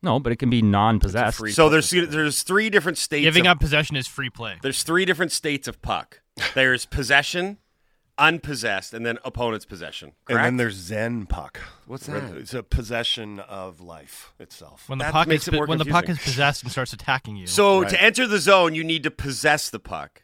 [0.03, 1.37] No, but it can be non-possessed.
[1.39, 3.23] free- So there's there's three different states.
[3.25, 4.57] Giving of, up possession is free play.
[4.63, 6.21] There's three different states of puck.
[6.55, 7.59] There's possession,
[8.17, 10.13] unpossessed, and then opponent's possession.
[10.29, 11.61] And then there's Zen puck.
[11.87, 12.37] What's Where that?
[12.37, 14.89] It's a possession of life itself.
[14.89, 16.93] When the That puck makes is it more when the puck is possessed and starts
[16.93, 17.91] attacking you, so Right.
[17.91, 20.23] to enter the zone, you need to possess the puck.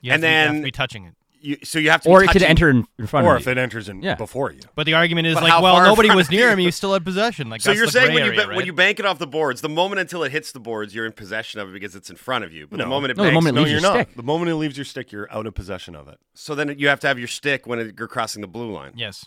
[0.00, 1.14] you have and to, you have then- to be touching it.
[1.44, 2.08] You, so you have to.
[2.08, 3.52] or be it could enter in, in front or of if you.
[3.52, 4.14] it enters in Yeah.
[4.14, 4.60] before you.
[4.74, 6.58] But the argument is But like, well, nobody was near him.
[6.58, 7.50] You still had possession.
[7.50, 9.18] Like So that's you're the saying when you area, ba- when you bank it off
[9.18, 11.94] the boards, the moment until it hits the boards, you're in possession of it because
[11.94, 12.66] it's in front of you.
[12.66, 14.06] But the moment it No, the moment it no, leaves you're your not.
[14.06, 14.16] stick.
[14.16, 16.18] The moment it leaves your stick, you're out of possession of it.
[16.32, 18.92] so then you have to have your stick when it, you're crossing the blue line.
[18.96, 19.26] yes,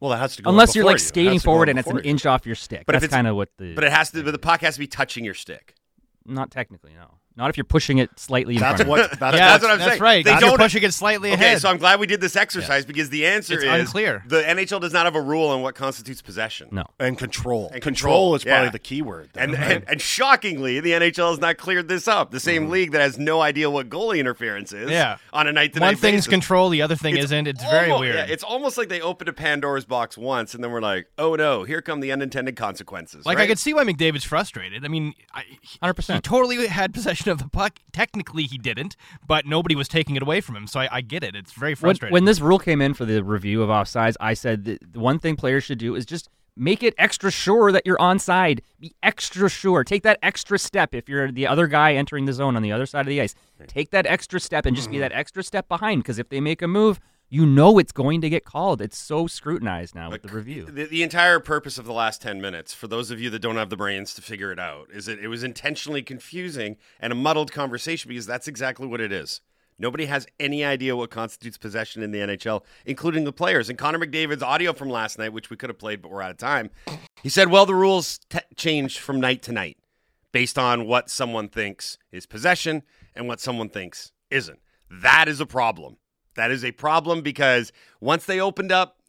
[0.00, 1.78] Well, it has to go in Unless you're like skating has to go forward and
[1.78, 2.84] it's an inch off your stick.
[2.86, 3.74] But That's kind of what the.
[3.74, 4.22] But it has to.
[4.22, 5.74] But the puck has to be touching your stick.
[6.24, 7.18] not technically, no.
[7.38, 8.90] Not if you're pushing it slightly in That's front.
[8.90, 9.18] what.
[9.18, 10.02] That's, yeah, that's what I'm that's saying.
[10.02, 10.24] right.
[10.24, 11.38] They If you're don't- pushing it slightly ahead.
[11.38, 11.60] Okay, ahead.
[11.62, 14.22] so I'm glad we did this exercise because the answer It's is unclear.
[14.26, 16.68] The NHL does not have a rule on what constitutes possession.
[16.72, 16.84] No.
[16.98, 17.70] and control.
[17.72, 18.32] And control.
[18.32, 18.70] control, is probably yeah.
[18.70, 19.30] the key word.
[19.36, 19.70] And, right?
[19.70, 22.30] and and shockingly, the NHL has not cleared this up.
[22.32, 22.44] The Mm-hmm.
[22.44, 24.90] same league that has no idea what goalie interference is.
[24.90, 25.18] Yeah.
[25.32, 26.26] On a night to night One thing's basis.
[26.28, 27.46] control, the other thing It's isn't.
[27.46, 28.14] It's very weird.
[28.16, 31.34] yeah, it's almost like they opened a Pandora's box once, and then we're like, "Oh
[31.36, 34.84] no, here come the unintended consequences." Like I could see why McDavid's frustrated.
[34.84, 35.44] I mean, I,
[35.82, 36.14] 100%.
[36.14, 37.80] He totally had possession of the puck.
[37.92, 40.66] Technically, he didn't, but nobody was taking it away from him.
[40.66, 41.36] So I, I get it.
[41.36, 42.12] It's very when, frustrating.
[42.12, 45.18] when this rule came in for the review of offsides, I said that the one
[45.18, 48.60] thing players should do is just make it extra sure that you're onside.
[48.80, 49.84] Be extra sure.
[49.84, 52.86] Take that extra step if you're the other guy entering the zone on the other
[52.86, 53.34] side of the ice.
[53.66, 56.60] Take that extra step and just be that extra step behind because if they make
[56.60, 58.80] a move, you know it's going to get called.
[58.80, 60.64] It's so scrutinized now with the review.
[60.64, 63.56] The, the entire purpose of the last 10 minutes, for those of you that don't
[63.56, 67.16] have the brains to figure it out, is that it was intentionally confusing and a
[67.16, 69.40] muddled conversation because that's exactly what it is.
[69.78, 73.68] Nobody has any idea what constitutes possession in the NHL, including the players.
[73.68, 76.32] And Connor McDavid's audio from last night, which we could have played, but we're out
[76.32, 76.70] of time,
[77.22, 79.78] he said, well, the rules t- change from night to night
[80.32, 82.82] based on what someone thinks is possession
[83.14, 84.58] and what someone thinks isn't.
[84.90, 85.98] That is a problem.
[86.38, 89.00] That is a problem because once they opened up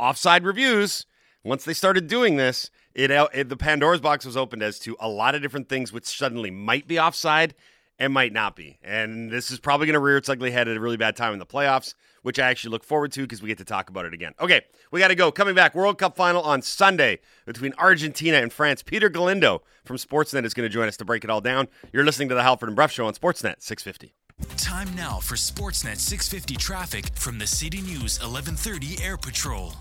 [0.00, 1.06] offside reviews,
[1.44, 5.08] once they started doing this, it, it the Pandora's box was opened as to a
[5.08, 7.54] lot of different things which suddenly might be offside
[8.00, 8.80] and might not be.
[8.82, 11.32] And this is probably going to rear its ugly head at a really bad time
[11.32, 14.04] in the playoffs, which I actually look forward to because we get to talk about
[14.04, 14.32] it again.
[14.40, 15.30] Okay, we got to go.
[15.30, 18.82] Coming back, World Cup final on Sunday between Argentina and France.
[18.82, 21.68] Peter Galindo from Sportsnet is going to join us to break it all down.
[21.92, 24.16] You're listening to the Halford and Brough Show on Sportsnet 650.
[24.56, 29.72] Time now for Sportsnet 650 traffic from the City News 1130 Air Patrol.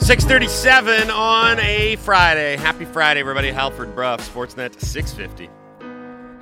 [0.00, 2.58] Six thirty-seven on a Friday.
[2.58, 3.50] Happy Friday, everybody!
[3.50, 5.48] Halford Brough, Sportsnet six fifty.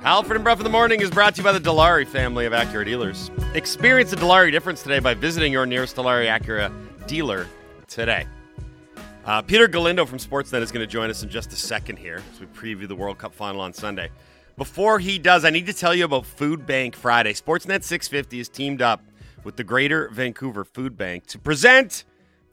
[0.03, 2.51] Halford and Brough in the morning is brought to you by the Dilawri family of
[2.51, 3.31] Acura dealers.
[3.53, 6.69] Experience the Dilawri difference today by visiting your nearest Dilawri Acura
[7.07, 7.47] dealer
[7.87, 8.27] today.
[9.23, 12.21] Uh, Peter Galindo from Sportsnet is going to join us in just a second here
[12.33, 14.09] as we preview the World Cup final on Sunday.
[14.57, 17.31] Before he does, I need to tell you about Food Bank Friday.
[17.31, 19.01] Sportsnet 650 is teamed up
[19.45, 22.03] with the Greater Vancouver Food Bank to present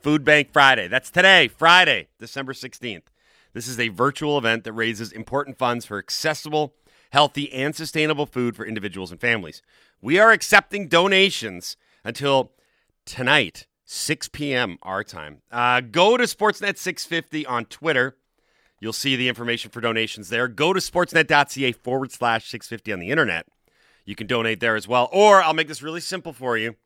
[0.02, 0.86] Food Bank Friday.
[0.86, 3.02] That's today, Friday, December 16th.
[3.54, 6.74] This is a virtual event that raises important funds for accessible,
[7.10, 9.62] healthy, and sustainable food for individuals and families.
[10.00, 12.52] We are accepting donations until
[13.04, 14.78] tonight, 6 p.m.
[14.82, 15.42] our time.
[15.50, 18.16] Uh, go to Sportsnet 650 on Twitter.
[18.80, 20.48] You'll see the information for donations there.
[20.48, 23.46] Go to sportsnet.ca forward slash 650 on the internet.
[24.06, 25.10] You can donate there as well.
[25.12, 26.76] Or I'll make this really simple for you.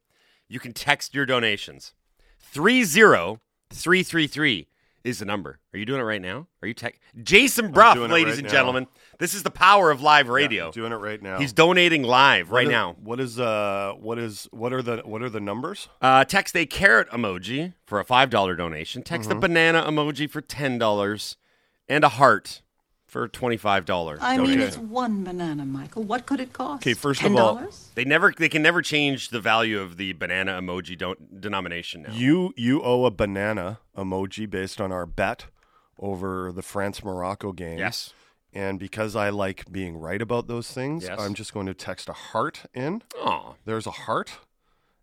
[0.48, 1.92] You can text your donations.
[2.40, 4.66] 30333
[5.04, 5.60] is the number.
[5.72, 6.48] Are you doing it right now?
[6.62, 6.98] Are you tech?
[7.22, 8.52] Jason Brough, ladies right and now.
[8.52, 8.88] gentlemen.
[9.18, 10.66] This is the power of live radio.
[10.66, 11.38] Yeah, doing it right now.
[11.38, 12.96] He's donating live What right is- now.
[13.03, 15.88] What is uh what is what are the what are the numbers?
[16.03, 19.03] Uh, text a carrot emoji for a five dollar donation.
[19.03, 19.38] Text Mm-hmm.
[19.38, 21.37] a banana emoji for ten dollars,
[21.88, 22.62] and a heart
[23.07, 24.18] for twenty five dollar.
[24.20, 26.03] I mean, it's one banana, Michael.
[26.03, 26.83] What could it cost?
[26.83, 27.27] Okay, first $10?
[27.27, 31.40] of all, They never they can never change the value of the banana emoji don't
[31.40, 32.12] denomination now.
[32.12, 35.46] You you owe a banana emoji based on our bet
[36.00, 37.79] over the France Morocco game.
[37.79, 38.12] Yes.
[38.54, 41.18] And because I like being right about those things, Yes.
[41.20, 43.02] I'm just going to text a heart in.
[43.20, 43.54] Aw.
[43.64, 44.38] There's a heart.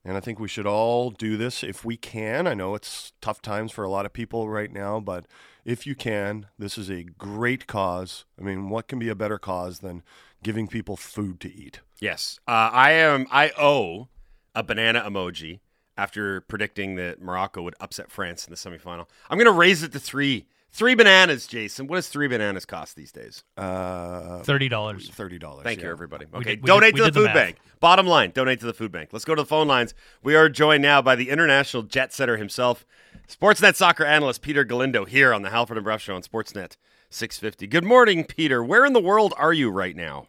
[0.03, 2.47] And I think we should all do this if we can.
[2.47, 5.25] I know it's tough times for a lot of people right now, but
[5.63, 8.25] if you can, this is a great cause.
[8.39, 10.01] I mean, what can be a better cause than
[10.41, 11.81] giving people food to eat?
[11.99, 13.27] Yes, uh, I am.
[13.29, 14.07] I owe
[14.55, 15.59] a banana emoji
[15.97, 19.05] after predicting that Morocco would upset France in the semifinal.
[19.29, 20.47] I'm going to raise it to three.
[20.73, 21.87] Three bananas, Jason.
[21.87, 23.43] What does three bananas cost these days?
[23.57, 25.09] Uh, Thirty dollars.
[25.09, 25.63] Thirty dollars.
[25.63, 26.25] Thank you, everybody.
[26.33, 27.57] Okay, did- donate did- to the did the food bank.
[27.81, 29.09] Bottom line, donate to the food bank.
[29.11, 29.93] Let's go to the phone lines.
[30.23, 32.85] We are joined now by the international jet setter himself,
[33.27, 36.77] Sportsnet soccer analyst Peter Galindo, here on the Halford and Brough Show on Sportsnet
[37.09, 37.67] 650.
[37.67, 38.63] Good morning, Peter.
[38.63, 40.27] Where in the world are you right now?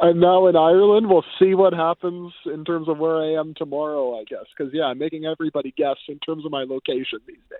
[0.00, 1.08] I'm now in Ireland.
[1.08, 4.44] We'll see what happens in terms of where I am tomorrow, I guess.
[4.56, 7.58] Because, yeah, I'm making everybody guess in terms of my location these days.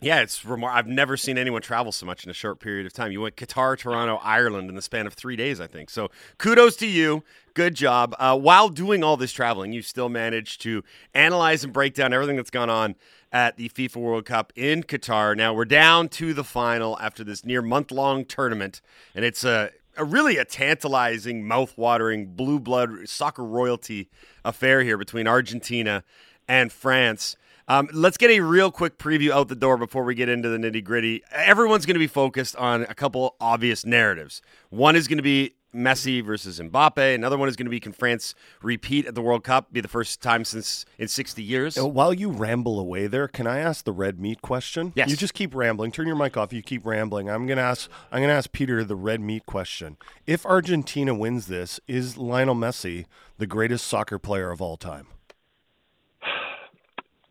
[0.00, 2.92] Yeah, it's remar- I've never seen anyone travel so much in a short period of
[2.92, 3.12] time.
[3.12, 5.88] You went Qatar, Toronto, Ireland in the span of three days, I think.
[5.88, 7.24] So kudos to you.
[7.54, 8.14] Good job.
[8.18, 12.36] Uh, while doing all this traveling, you still managed to analyze and break down everything
[12.36, 12.94] that's gone on
[13.32, 15.34] at the FIFA World Cup in Qatar.
[15.34, 18.82] Now we're down to the final after this near month long tournament,
[19.14, 24.10] and it's a, a really a tantalizing, mouth-watering, blue blood soccer royalty
[24.44, 26.04] affair here between Argentina
[26.46, 27.36] and France.
[27.68, 30.58] Um, let's get a real quick preview out the door before we get into the
[30.58, 31.22] nitty gritty.
[31.32, 34.40] Everyone's going to be focused on a couple obvious narratives.
[34.70, 37.14] One is going to be Messi versus Mbappe.
[37.14, 39.72] Another one is going to be can France repeat at the World Cup?
[39.72, 41.76] Be the first time since in 60 years.
[41.76, 44.92] Uh, While you ramble away there, can I ask the red meat question?
[44.94, 45.10] Yes.
[45.10, 45.90] You just keep rambling.
[45.90, 46.52] Turn your mic off.
[46.52, 47.28] You keep rambling.
[47.28, 47.90] I'm gonna ask.
[48.10, 49.96] I'm gonna ask Peter the red meat question.
[50.24, 53.06] If Argentina wins this, is Lionel Messi
[53.38, 55.08] the greatest soccer player of all time?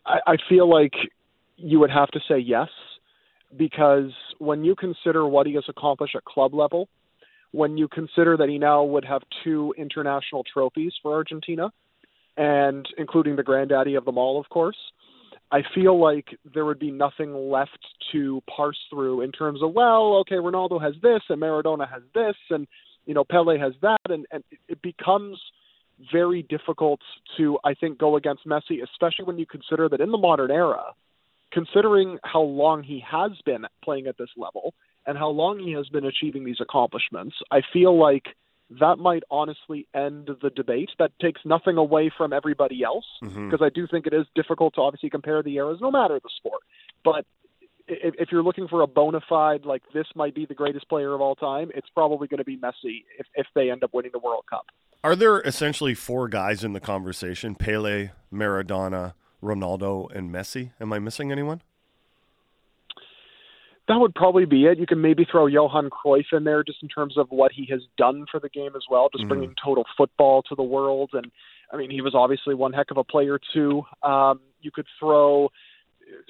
[0.06, 0.94] I, I feel like
[1.58, 2.70] you would have to say yes,
[3.56, 6.88] because when you consider what he has accomplished at club level,
[7.52, 11.72] when you consider that he now would have two international trophies for Argentina,
[12.36, 14.76] and including the granddaddy of them all, of course,
[15.52, 17.80] I feel like there would be nothing left
[18.12, 22.36] to parse through in terms of, well, okay, Ronaldo has this and Maradona has this
[22.50, 22.68] and,
[23.06, 24.02] you know, Pele has that.
[24.10, 25.40] And, and it becomes
[26.12, 27.00] very difficult
[27.38, 30.94] to, I think, go against Messi, especially when you consider that in the modern era,
[31.52, 34.74] considering how long he has been playing at this level
[35.06, 38.36] and how long he has been achieving these accomplishments, I feel like
[38.80, 40.90] that might honestly end the debate.
[40.98, 43.66] That takes nothing away from everybody else because Mhm.
[43.66, 46.64] I do think it is difficult to obviously compare the eras, no matter the sport.
[47.04, 47.26] But
[47.88, 51.14] if, if you're looking for a bona fide, like this might be the greatest player
[51.14, 54.12] of all time, it's probably going to be Messi if, if they end up winning
[54.12, 54.66] the World Cup.
[55.04, 57.54] Are there essentially four guys in the conversation?
[57.56, 59.14] Pele, Maradona,
[59.44, 60.72] Ronaldo, and Messi.
[60.82, 61.62] Am I missing anyone?
[63.88, 64.80] That would probably be it.
[64.80, 67.82] You can maybe throw Johan Cruyff in there just in terms of what he has
[67.98, 69.30] done for the game as well, just Mhm.
[69.30, 71.12] bringing total football to the world.
[71.14, 71.32] And
[71.72, 73.86] I mean, he was obviously one heck of a player too.
[74.02, 75.52] Um, you could throw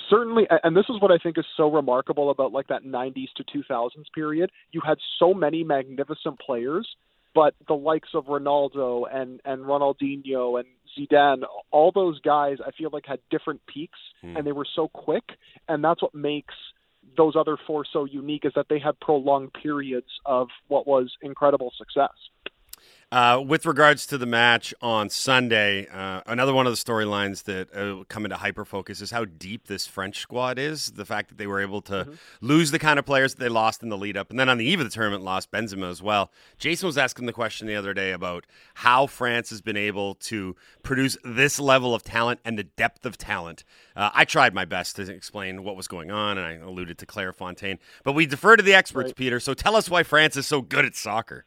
[0.10, 3.44] certainly, and this is what I think is so remarkable about like that 90s to
[3.44, 4.52] 2000s period.
[4.72, 6.88] You had so many magnificent players,
[7.34, 10.68] but the likes of Ronaldo and and Ronaldinho and
[10.98, 14.38] Zidane, all those guys, I feel like had different peaks, Hmm.
[14.38, 15.24] and they were so quick,
[15.68, 16.54] and that's what makes
[17.18, 21.72] those other four so unique is that they had prolonged periods of what was incredible
[21.78, 22.14] success.
[23.12, 27.74] Uh, with regards to the match on Sunday, uh, another one of the storylines that
[27.74, 30.92] uh, come into hyper focus is how deep this French squad is.
[30.92, 32.10] The fact that they were able to
[32.42, 34.58] lose the kind of players that they lost in the lead up, and then on
[34.58, 36.32] the eve of the tournament, lost Benzema as well.
[36.58, 40.56] Jason was asking the question the other day about how France has been able to
[40.84, 43.64] produce this level of talent and the depth of talent.
[43.96, 47.06] Uh, I tried my best to explain what was going on, and I alluded to
[47.06, 49.16] Clairefontaine, but we defer to the experts, Right.
[49.16, 49.40] Peter.
[49.40, 51.46] So tell us why France is so good at soccer.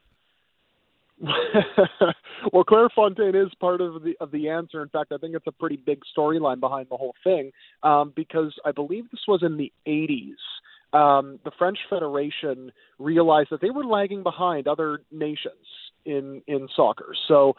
[2.53, 4.83] well, Clairefontaine is part of the of the answer.
[4.83, 7.51] In fact, I think it's a pretty big storyline behind the whole thing
[7.83, 10.37] um, because I believe this was in the 80s.
[10.93, 15.55] Um, the French Federation realized that they were lagging behind other nations
[16.05, 17.14] in in soccer.
[17.27, 17.55] So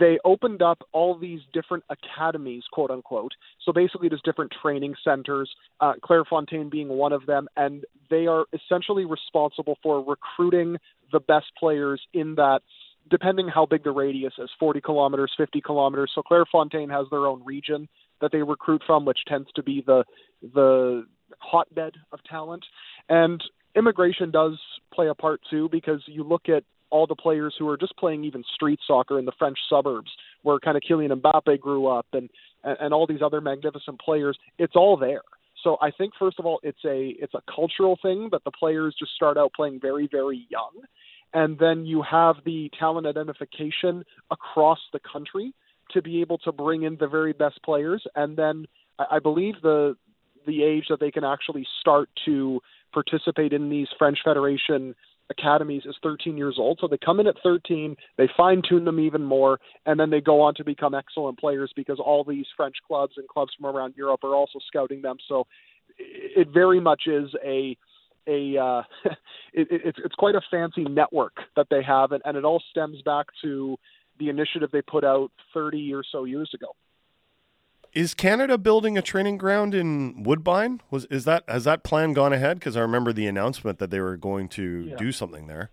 [0.00, 3.32] they opened up all these different academies, quote unquote.
[3.64, 5.48] So basically, just different training centers.
[5.80, 10.76] Uh, Clairefontaine being one of them, and they are essentially responsible for recruiting
[11.12, 12.62] the best players in that
[13.10, 16.12] depending how big the radius is 40 kilometers 50 kilometers.
[16.14, 17.88] So clairefontaine has their own region
[18.20, 20.04] that they recruit from which tends to be the
[20.42, 21.06] the
[21.38, 22.64] hotbed of talent.
[23.08, 23.42] And
[23.74, 24.58] immigration does
[24.92, 28.24] play a part too because you look at all the players who are just playing
[28.24, 30.10] even street soccer in the French suburbs
[30.42, 32.30] where kind of Kylian Mbappe grew up and
[32.64, 35.22] and, all these other magnificent players it's all there.
[35.62, 38.94] So I think first of all it's a it's a cultural thing that the players
[38.98, 40.72] just start out playing very very young
[41.36, 45.52] and then you have the talent identification across the country
[45.90, 48.64] to be able to bring in the very best players and then
[48.98, 49.96] I believe the
[50.46, 52.60] the age that they can actually start to
[52.92, 54.94] participate in these French Federation
[55.28, 56.78] academies is 13 years old.
[56.80, 60.20] So they come in at 13, they fine tune them even more, and then they
[60.20, 63.94] go on to become excellent players because all these French clubs and clubs from around
[63.96, 65.16] Europe are also scouting them.
[65.28, 65.48] So
[65.98, 67.76] it very much is a
[68.26, 68.82] a uh,
[69.52, 72.62] it, it, it's it's quite a fancy network that they have, and, and it all
[72.70, 73.76] stems back to
[74.18, 76.68] the initiative they put out 30 or so years ago.
[77.92, 80.82] Is Canada building a training ground in Woodbine?
[80.90, 82.58] Was is that has that plan gone ahead?
[82.58, 84.96] Because I remember the announcement that they were going to Yeah.
[84.96, 85.70] do something there.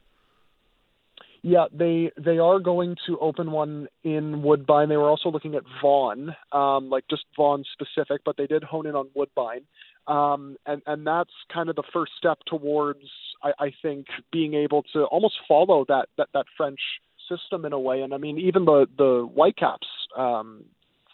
[1.45, 4.87] Yeah, they they are going to open one in Woodbine.
[4.87, 8.87] They were also looking at Vaughan, um, like just Vaughan specific, but they did hone
[8.87, 9.63] in on Woodbine,
[10.07, 13.03] um, and and that's kind of the first step towards
[13.43, 16.79] I, I think being able to almost follow that that that French
[17.27, 18.01] system in a way.
[18.01, 19.87] And I mean, even the the Whitecaps
[20.17, 20.63] um,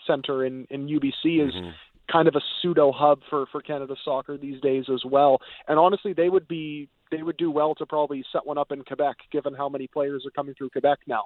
[0.06, 1.54] center in in UBC is
[2.12, 5.42] kind of a pseudo hub for for Canada soccer these days as well.
[5.68, 8.84] And honestly, they would be they would do well to probably set one up in
[8.84, 11.24] Quebec, given how many players are coming through Quebec now.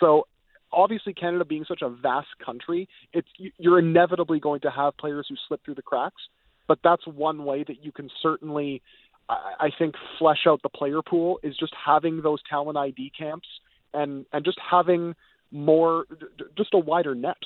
[0.00, 0.26] So
[0.72, 5.26] obviously, Canada being such a vast country, it's you- you're inevitably going to have players
[5.28, 6.28] who slip through the cracks.
[6.66, 8.82] But that's one way that you can certainly,
[9.28, 13.48] I think, flesh out the player pool is just having those talent ID camps
[13.92, 15.14] and and just having
[15.50, 16.06] more,
[16.56, 17.36] just a wider net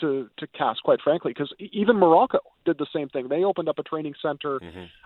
[0.00, 0.82] to to cast.
[0.82, 3.28] Quite frankly, because even Morocco did the same thing.
[3.28, 4.60] They opened up a training center.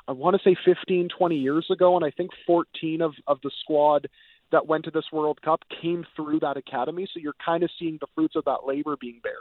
[0.08, 3.50] I want to say 15, 20 years ago, and I think 14 of of the
[3.60, 4.08] squad
[4.50, 7.08] that went to this World Cup came through that academy.
[7.12, 9.36] So you're kind of seeing the fruits of that labor being bared.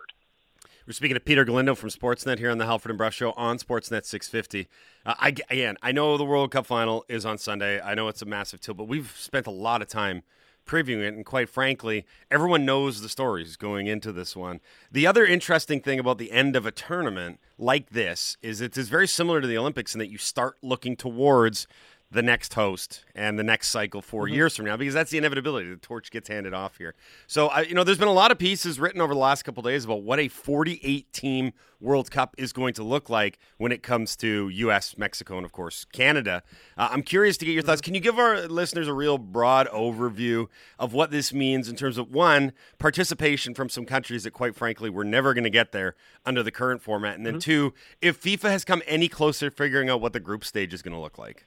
[0.88, 3.58] We're speaking to Peter Galindo from Sportsnet here on the Halford and Brough Show on
[3.60, 4.68] Sportsnet 650.
[5.06, 7.80] Uh, I, again, I know the World Cup final is on Sunday.
[7.80, 10.24] I know it's a massive tilt, but we've spent a lot of time
[10.72, 14.62] previewing it, and quite frankly, everyone knows the stories going into this one.
[14.90, 18.88] The other interesting thing about the end of a tournament like this is it is
[18.88, 21.68] very similar to the Olympics in that you start looking towards
[22.12, 24.34] the next host and the next cycle 4 Mm-hmm.
[24.36, 25.70] years from now because that's the inevitability.
[25.70, 26.94] The torch gets handed off here.
[27.26, 29.64] So, I, you know, there's been a lot of pieces written over the last couple
[29.64, 33.82] days about what a 48 team World Cup is going to look like when it
[33.82, 36.44] comes to U.S., Mexico, and of course Canada.
[36.78, 37.82] Uh, I'm curious to get your thoughts.
[37.82, 40.46] Can you give our listeners a real broad overview
[40.78, 44.90] of what this means in terms of one participation from some countries that, quite frankly,
[44.92, 45.96] we're never going to get there
[46.26, 49.90] under the current format, and then two, if FIFA has come any closer to figuring
[49.90, 51.46] out what the group stage is going to look like?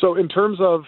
[0.00, 0.84] So, in terms of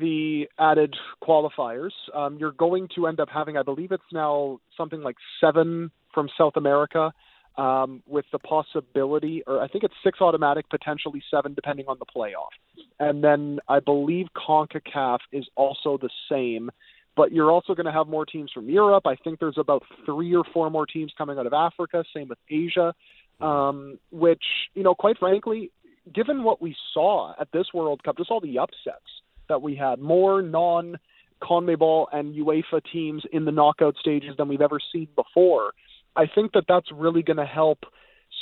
[0.00, 5.02] the added qualifiers, um, you're going to end up having, I believe it's now something
[5.02, 7.12] like seven from South America,
[7.56, 12.06] um, with the possibility, or I think it's six automatic, potentially seven, depending on the
[12.06, 12.50] playoff.
[12.98, 16.70] And then I believe CONCACAF is also the same.
[17.16, 19.06] But you're also going to have more teams from Europe.
[19.06, 22.04] I think there's about three or four more teams coming out of Africa.
[22.14, 22.94] Same with Asia,
[23.40, 25.70] um, which you know, quite frankly,
[26.12, 29.98] given what we saw at this World Cup, just all the upsets that we had,
[29.98, 30.98] more non
[31.42, 35.72] CONMEBOL and UEFA teams in the knockout stages than we've ever seen before.
[36.16, 37.84] I think that that's really going to help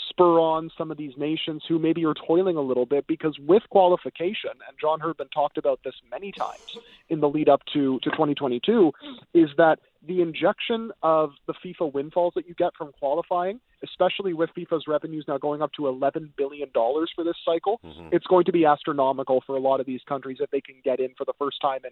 [0.09, 3.63] spur on some of these nations who maybe are toiling a little bit because with
[3.71, 6.79] qualification, and John Herdman talked about this many times
[7.09, 8.93] in the lead up to, to 2022,
[9.35, 14.51] is that the injection of the FIFA windfalls that you get from qualifying, especially with
[14.57, 18.09] FIFA's revenues now going up to $11 billion for this cycle, mm-hmm.
[18.13, 21.01] it's going to be astronomical for a lot of these countries if they can get
[21.01, 21.91] in for the first time in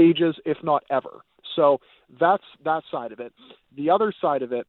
[0.00, 1.20] ages, if not ever.
[1.56, 1.80] So
[2.20, 3.32] that's that side of it.
[3.76, 4.66] The other side of it,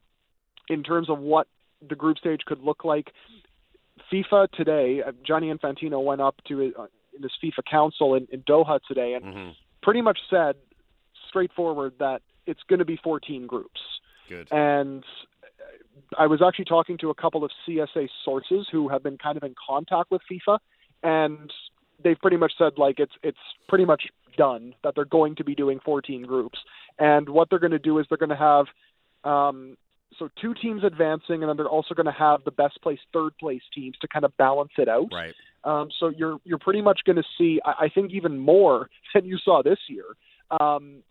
[0.70, 1.48] in terms of what
[1.88, 3.12] the group stage could look like,
[4.12, 8.42] FIFA today, uh, Gianni Infantino went up to uh, in this FIFA council in, in
[8.42, 9.50] Doha today and mm-hmm.
[9.82, 10.56] pretty much said
[11.30, 13.82] straightforward that it's going to be 14 groups.
[14.30, 14.48] Good.
[14.52, 15.04] And
[16.18, 19.44] I was actually talking to a couple of CSA sources who have been kind of
[19.44, 20.60] in contact with FIFA,
[21.04, 21.52] and
[22.04, 23.38] they've pretty much said like it's it's
[23.68, 24.04] pretty much
[24.38, 26.60] done that they're going to be doing 14 groups,
[27.00, 28.66] and what they're going to do is they're going to have
[29.24, 29.78] um,
[30.20, 33.38] so two teams advancing, and then they're also going to have the best place, third
[33.40, 35.08] place teams to kind of balance it out.
[35.12, 35.34] Right.
[35.64, 39.26] Um, so you're you're pretty much going to see, I, I think, even more than
[39.26, 40.06] you saw this year.
[40.60, 41.04] Um,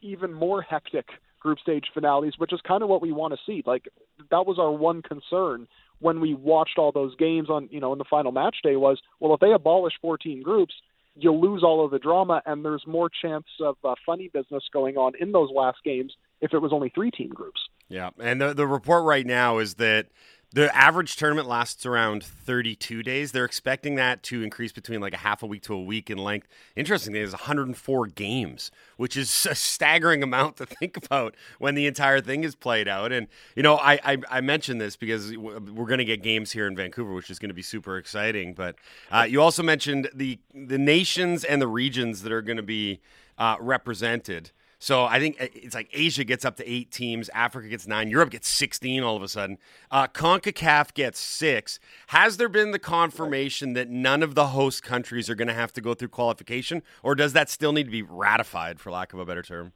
[0.00, 1.08] even more hectic
[1.40, 3.62] group stage finales, which is kind of what we want to see.
[3.66, 3.88] Like
[4.30, 5.66] that was our one concern
[5.98, 9.00] when we watched all those games on, you know, in the final match day was,
[9.20, 10.74] well, if they abolish 14 groups,
[11.14, 14.96] you'll lose all of the drama, and there's more chance of uh, funny business going
[14.96, 17.60] on in those last games if it was only three team groups.
[17.88, 20.06] Yeah, and the the report right now is that
[20.52, 23.32] the average tournament lasts around 32 days.
[23.32, 26.18] They're expecting that to increase between like a half a week to a week in
[26.18, 26.46] length.
[26.76, 32.20] Interestingly, there's 104 games, which is a staggering amount to think about when the entire
[32.20, 33.12] thing is played out.
[33.12, 36.66] And you know, I I, I mentioned this because we're going to get games here
[36.66, 38.52] in Vancouver, which is going to be super exciting.
[38.52, 38.76] But
[39.10, 43.00] uh, you also mentioned the the nations and the regions that are going to be
[43.38, 44.50] uh, represented.
[44.82, 48.30] So I think it's like Asia gets up to eight teams, Africa gets nine, Europe
[48.30, 49.58] gets 16 all of a sudden.
[49.92, 51.78] Uh, CONCACAF gets six.
[52.08, 55.72] Has there been the confirmation that none of the host countries are going to have
[55.74, 59.20] to go through qualification, or does that still need to be ratified, for lack of
[59.20, 59.72] a better term?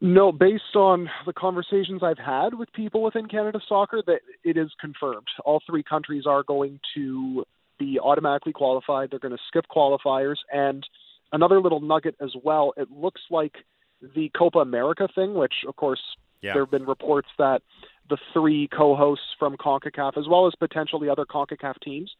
[0.00, 4.70] No, based on the conversations I've had with people within Canada Soccer, that it is
[4.80, 5.26] confirmed.
[5.44, 7.44] All three countries are going to
[7.76, 9.10] be automatically qualified.
[9.10, 10.36] They're going to skip qualifiers.
[10.52, 10.86] And
[11.36, 13.54] another little nugget as well, it looks like
[14.14, 16.00] the Copa America thing, which, of course,
[16.42, 16.54] Yeah.
[16.54, 17.62] there have been reports that
[18.08, 22.14] the three co hosts from CONCACAF, as well as potentially other CONCACAF teams,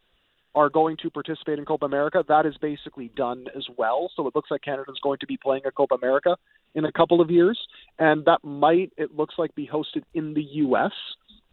[0.55, 2.25] are going to participate in Copa America.
[2.27, 4.11] That is basically done as well.
[4.15, 6.37] So it looks like Canada is going to be playing a Copa America
[6.75, 7.59] in a couple of years,
[7.99, 10.93] and that might, it looks like, be hosted in the U.S.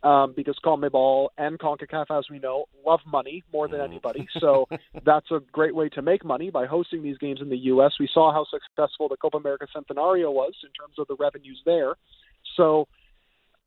[0.03, 4.27] Um, because CONMEBOL and CONCACAF, as we know, love money more than anybody.
[4.41, 4.67] So
[5.05, 7.93] that's a great way to make money by hosting these games in the U.S.
[8.01, 11.93] We saw how successful the Copa America Centenario was in terms of the revenues there.
[12.57, 12.89] So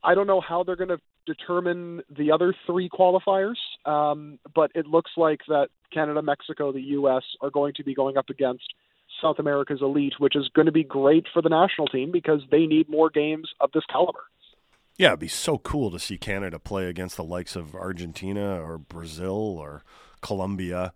[0.05, 4.87] I don't know how they're going to determine the other three qualifiers, um, but it
[4.87, 7.23] looks like that Canada, Mexico, the U.S.
[7.41, 8.75] are going to be going up against
[9.21, 12.67] South America's elite, which is going to be great for the national team because they
[12.67, 14.25] need more games of this caliber.
[14.99, 18.79] Yeah, it'd be so cool to see Canada play against the likes of Argentina or
[18.79, 19.85] Brazil or
[20.23, 20.95] Colombia.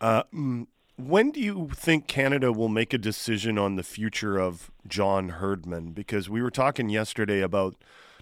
[0.00, 4.70] Uh, mm, when do you think Canada will make a decision on the future of
[4.86, 5.92] John Herdman?
[5.92, 7.74] Because we were talking yesterday about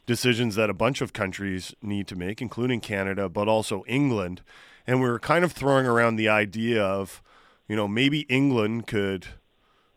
[0.06, 4.40] decisions that a bunch of countries need to make, including Canada, but also England.
[4.86, 7.22] And we were kind of throwing around the idea of,
[7.68, 9.26] you know, maybe England could,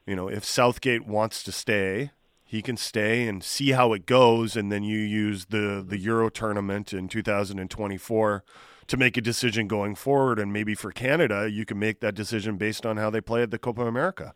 [0.06, 2.12] you know, if Southgate wants to stay,
[2.52, 6.30] he can stay and see how it goes, and then you use the the Euro
[6.30, 8.44] tournament in 2024
[8.88, 10.38] to make a decision going forward.
[10.38, 13.52] And maybe for Canada, you can make that decision based on how they play at
[13.52, 14.34] the Copa America.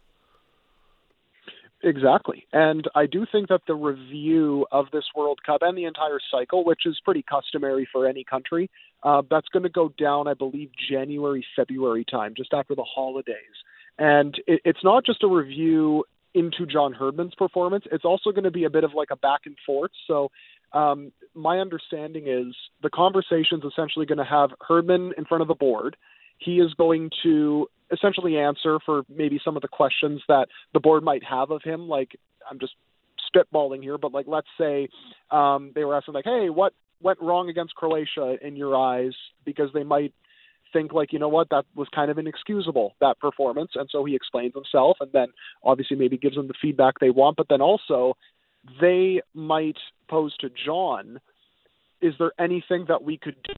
[1.83, 2.47] Exactly.
[2.53, 6.63] And I do think that the review of this World Cup and the entire cycle,
[6.63, 8.69] which is pretty customary for any country,
[9.03, 13.57] uh, that's going to go down, I believe, January, February time, just after the holidays.
[13.99, 16.05] And it, it's not just a review
[16.35, 19.41] into John Herdman's performance, it's also going to be a bit of like a back
[19.45, 19.91] and forth.
[20.05, 20.29] So
[20.73, 25.55] um, my understanding is the conversation's essentially going to have Herdman in front of the
[25.55, 25.95] board.
[26.37, 31.03] He is going to essentially answer for maybe some of the questions that the board
[31.03, 31.87] might have of him.
[31.87, 32.19] Like
[32.49, 32.73] I'm just
[33.33, 34.89] spitballing here, but like let's say
[35.31, 39.13] um, they were asking like, "Hey, what went wrong against Croatia in your eyes?"
[39.45, 40.13] Because they might
[40.75, 44.15] think like, you know what, that was kind of inexcusable that performance, and so he
[44.15, 45.27] explains himself, and then
[45.63, 47.99] obviously maybe gives them the feedback they want, but then also
[48.81, 49.77] they might
[50.09, 51.19] pose to John,
[52.01, 53.53] "Is there anything that we could do?"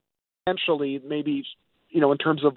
[0.45, 1.43] Potentially, maybe
[1.89, 2.53] you know, in terms of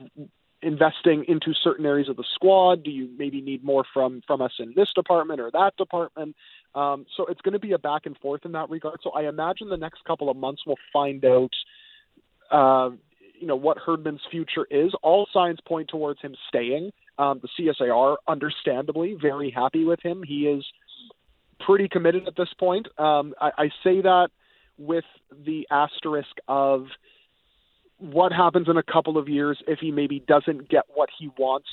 [0.62, 2.82] investing into certain areas of the squad?
[2.84, 6.36] Do you maybe need more from from us in this department or that department?
[6.74, 9.00] Um, so it's going to be a back and forth in that regard.
[9.02, 11.50] So I imagine the next couple of months we'll find out,
[12.50, 12.90] uh,
[13.40, 14.92] you know, what Herdman's future is.
[15.02, 16.92] All signs point towards him staying.
[17.18, 20.22] Um, the CSAR, understandably very happy with him.
[20.22, 20.64] He is
[21.58, 22.86] pretty committed at this point.
[22.98, 24.28] Um, I, I say that
[24.78, 25.04] with
[25.44, 26.86] the asterisk of
[27.98, 31.68] what happens in a couple of years if he maybe doesn't get what he wants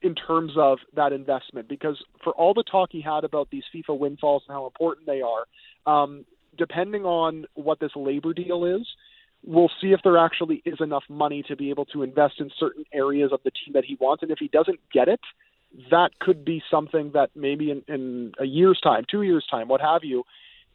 [0.00, 3.98] in terms of that investment because for all the talk he had about these FIFA
[3.98, 5.44] windfalls and how important they are,
[5.92, 6.24] um,
[6.56, 8.86] depending on what this labor deal is,
[9.44, 12.84] we'll see if there actually is enough money to be able to invest in certain
[12.92, 14.22] areas of the team that he wants.
[14.22, 15.20] And if he doesn't get it,
[15.90, 19.80] that could be something that maybe in, in a year's time, two years' time, what
[19.80, 20.24] have you,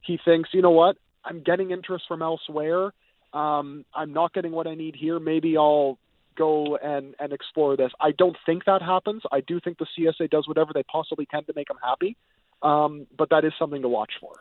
[0.01, 2.91] he thinks, you know what, I'm getting interest from elsewhere
[3.33, 5.19] um, I'm not getting what I need here.
[5.19, 5.97] Maybe I'll
[6.35, 7.91] go and and explore this.
[7.99, 9.23] I don't think that happens.
[9.31, 12.15] I do think the CSA does whatever they possibly can to make him happy,
[12.61, 14.33] um, but that is something to watch for.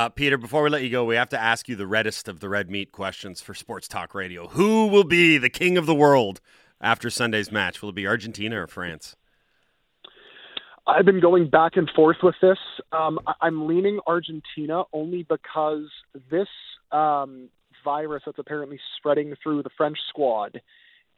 [0.00, 2.40] Uh, Peter, before we let you go, we have to ask you the reddest of
[2.40, 4.48] the red meat questions for Sports Talk Radio.
[4.48, 6.40] Who will be the king of the world
[6.80, 7.82] after Sunday's match?
[7.82, 9.14] Will it be Argentina or France?
[10.86, 12.56] I've been going back and forth with this.
[12.92, 15.84] Um, I'm leaning Argentina only because
[16.30, 16.48] this
[16.92, 17.50] um,
[17.84, 20.62] virus that's apparently spreading through the French squad,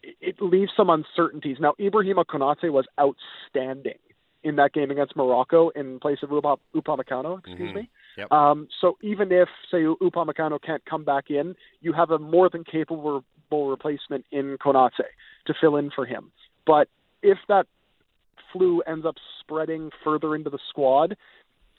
[0.02, 1.58] it leaves some uncertainties.
[1.60, 4.00] Now, Ibrahima Konate was outstanding
[4.42, 7.76] in that game against Morocco in place of Upa, Upamecano, excuse Mm-hmm.
[7.76, 7.90] me.
[8.16, 8.30] Yep.
[8.30, 12.64] Um, so even if, say, Upamecano can't come back in, you have a more than
[12.64, 14.90] capable replacement in Konate
[15.46, 16.32] to fill in for him.
[16.66, 16.88] But
[17.22, 17.66] if that
[18.52, 21.16] flu ends up spreading further into the squad,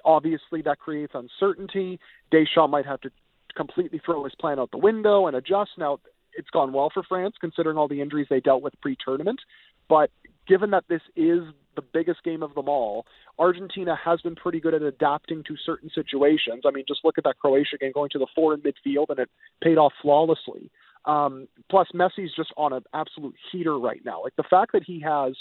[0.05, 1.99] obviously that creates uncertainty.
[2.31, 3.11] Deschamps might have to
[3.55, 5.71] completely throw his plan out the window and adjust.
[5.77, 5.99] Now,
[6.34, 9.39] it's gone well for France considering all the injuries they dealt with pre-tournament,
[9.88, 10.09] but
[10.47, 11.41] given that this is
[11.76, 13.05] the biggest game of them all,
[13.39, 16.63] Argentina has been pretty good at adapting to certain situations.
[16.65, 19.19] I mean, just look at that Croatia game going to the four in midfield, and
[19.19, 19.30] it
[19.61, 20.69] paid off flawlessly.
[21.05, 24.24] Um, plus, Messi's just on an absolute heater right now.
[24.24, 25.36] Like the fact that he has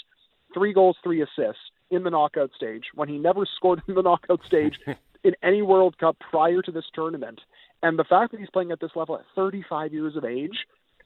[0.53, 4.41] three goals, three assists in the knockout stage when he never scored in the knockout
[4.45, 4.79] stage
[5.23, 7.39] in any World Cup prior to this tournament,
[7.81, 10.65] and the fact that he's playing at this level at 35 years of age,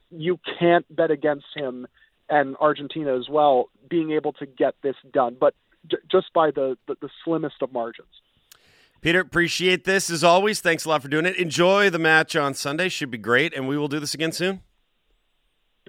[0.10, 1.88] you can't bet against him
[2.30, 5.54] and Argentina as well being able to get this done, but
[5.90, 8.08] j- just by the, the, the slimmest of margins.
[9.02, 10.60] Peter, appreciate this as always.
[10.60, 11.36] Thanks a lot for doing it.
[11.38, 12.90] Enjoy the match on Sunday.
[12.90, 14.62] Should be great, and we will do this again soon.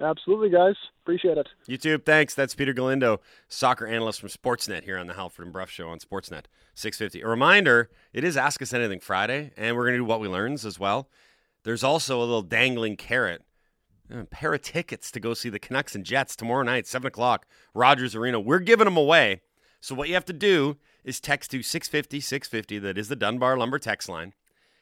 [0.01, 0.75] Absolutely, guys.
[1.03, 1.47] Appreciate it.
[1.67, 2.33] YouTube, thanks.
[2.33, 5.99] That's Peter Galindo, soccer analyst from Sportsnet here on the Halford and Brough Show on
[5.99, 7.21] Sportsnet 650.
[7.21, 10.27] A reminder, it is Ask Us Anything Friday, and we're going to do What We
[10.27, 11.09] Learns as well.
[11.63, 13.43] There's also a little dangling carrot,
[14.09, 17.45] a pair of tickets to go see the Canucks and Jets tomorrow night, 7 o'clock,
[17.73, 18.39] Rogers Arena.
[18.39, 19.41] We're giving them away.
[19.81, 22.79] So what you have to do is text to 650 650.
[22.79, 24.33] That is the Dunbar Lumber text line.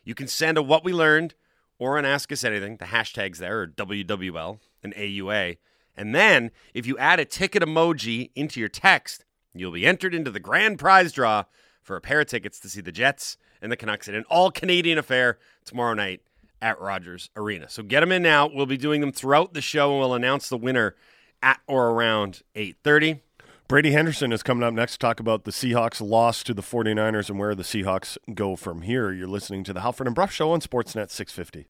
[0.03, 1.35] You can send a What We Learned
[1.77, 2.77] or an Ask Us Anything.
[2.77, 5.57] The hashtags there are WWL and AUA.
[5.95, 10.31] And then if you add a ticket emoji into your text, you'll be entered into
[10.31, 11.43] the grand prize draw
[11.81, 14.51] for a pair of tickets to see the Jets and the Canucks in an all
[14.51, 16.21] Canadian affair tomorrow night
[16.61, 17.69] at Rogers Arena.
[17.69, 18.47] So get them in now.
[18.47, 20.95] We'll be doing them throughout the show and we'll announce the winner
[21.41, 23.21] at or around 8:30.
[23.67, 27.29] Brady Henderson is coming up next to talk about the Seahawks loss to the 49ers
[27.29, 29.11] and where the Seahawks go from here.
[29.11, 31.65] You're listening to the Halford and Brough Show on Sportsnet 650.